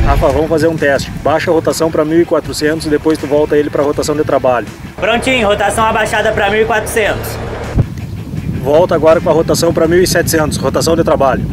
Rafa, 0.06 0.28
vamos 0.28 0.50
fazer 0.50 0.68
um 0.68 0.76
teste. 0.76 1.10
Baixa 1.24 1.50
a 1.50 1.54
rotação 1.54 1.90
para 1.90 2.04
1400 2.04 2.88
e 2.88 2.90
depois 2.90 3.18
tu 3.18 3.26
volta 3.26 3.56
ele 3.58 3.70
para 3.70 3.82
a 3.82 3.86
rotação 3.86 4.16
de 4.16 4.24
trabalho. 4.24 4.68
Prontinho, 4.98 5.48
rotação 5.48 5.86
abaixada 5.86 6.32
para 6.32 6.50
1400. 6.50 7.18
Volta 8.62 8.96
agora 8.96 9.22
com 9.22 9.30
a 9.30 9.34
rotação 9.34 9.74
para 9.74 9.88
1700, 9.88 10.58
rotação 10.58 10.96
de 10.96 11.04
trabalho. 11.04 11.46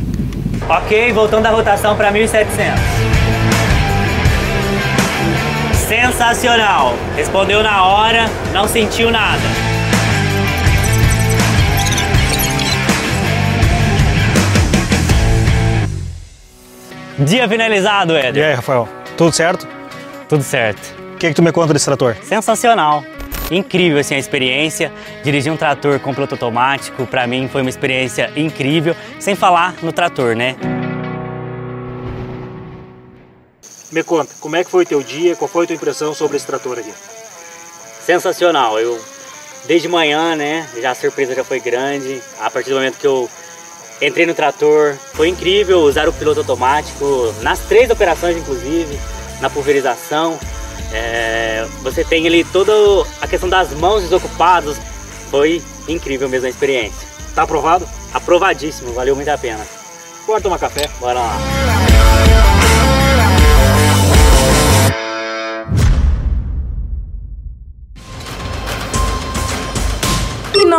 Ok, 0.68 1.12
voltando 1.12 1.46
a 1.46 1.50
rotação 1.50 1.96
para 1.96 2.10
1700. 2.10 2.80
Sensacional! 5.88 6.94
Respondeu 7.16 7.62
na 7.62 7.84
hora, 7.84 8.26
não 8.52 8.68
sentiu 8.68 9.10
nada. 9.10 9.69
Dia 17.20 17.46
finalizado, 17.46 18.16
Éder. 18.16 18.42
E 18.42 18.46
aí, 18.46 18.54
Rafael? 18.54 18.88
Tudo 19.14 19.30
certo? 19.30 19.68
Tudo 20.26 20.42
certo. 20.42 20.80
O 21.14 21.18
que, 21.18 21.26
é 21.26 21.28
que 21.28 21.34
tu 21.34 21.42
me 21.42 21.52
conta 21.52 21.74
desse 21.74 21.84
trator? 21.84 22.16
Sensacional. 22.22 23.04
Incrível 23.50 23.98
assim, 23.98 24.14
a 24.14 24.18
experiência. 24.18 24.90
Dirigir 25.22 25.52
um 25.52 25.56
trator 25.56 26.00
com 26.00 26.14
piloto 26.14 26.34
automático, 26.34 27.06
para 27.06 27.26
mim 27.26 27.46
foi 27.46 27.60
uma 27.60 27.68
experiência 27.68 28.32
incrível. 28.34 28.96
Sem 29.18 29.34
falar 29.34 29.74
no 29.82 29.92
trator, 29.92 30.34
né? 30.34 30.56
Me 33.92 34.02
conta, 34.02 34.32
como 34.40 34.56
é 34.56 34.64
que 34.64 34.70
foi 34.70 34.84
o 34.84 34.86
teu 34.86 35.02
dia? 35.02 35.36
Qual 35.36 35.48
foi 35.48 35.64
a 35.64 35.66
tua 35.66 35.76
impressão 35.76 36.14
sobre 36.14 36.38
esse 36.38 36.46
trator 36.46 36.78
aqui? 36.78 36.94
Sensacional. 38.00 38.80
Eu, 38.80 38.98
desde 39.66 39.88
manhã, 39.88 40.34
né, 40.34 40.66
já 40.80 40.92
a 40.92 40.94
surpresa 40.94 41.34
já 41.34 41.44
foi 41.44 41.60
grande. 41.60 42.18
A 42.40 42.50
partir 42.50 42.70
do 42.70 42.76
momento 42.76 42.96
que 42.96 43.06
eu 43.06 43.28
Entrei 44.00 44.24
no 44.24 44.32
trator, 44.32 44.96
foi 45.12 45.28
incrível 45.28 45.80
usar 45.80 46.08
o 46.08 46.12
piloto 46.12 46.40
automático 46.40 47.34
nas 47.42 47.58
três 47.60 47.90
operações, 47.90 48.36
inclusive, 48.36 48.98
na 49.40 49.50
pulverização. 49.50 50.38
É, 50.90 51.66
você 51.82 52.02
tem 52.02 52.26
ali 52.26 52.42
toda 52.44 52.72
a 53.20 53.28
questão 53.28 53.48
das 53.48 53.72
mãos 53.74 54.02
desocupadas. 54.02 54.80
Foi 55.30 55.62
incrível 55.86 56.28
mesmo 56.28 56.46
a 56.46 56.50
experiência. 56.50 57.06
Tá 57.34 57.42
aprovado? 57.42 57.86
Aprovadíssimo, 58.12 58.92
valeu 58.92 59.14
muito 59.14 59.28
a 59.28 59.36
pena. 59.36 59.66
Bora 60.26 60.40
tomar 60.40 60.58
café? 60.58 60.88
Bora 60.98 61.20
lá. 61.20 61.36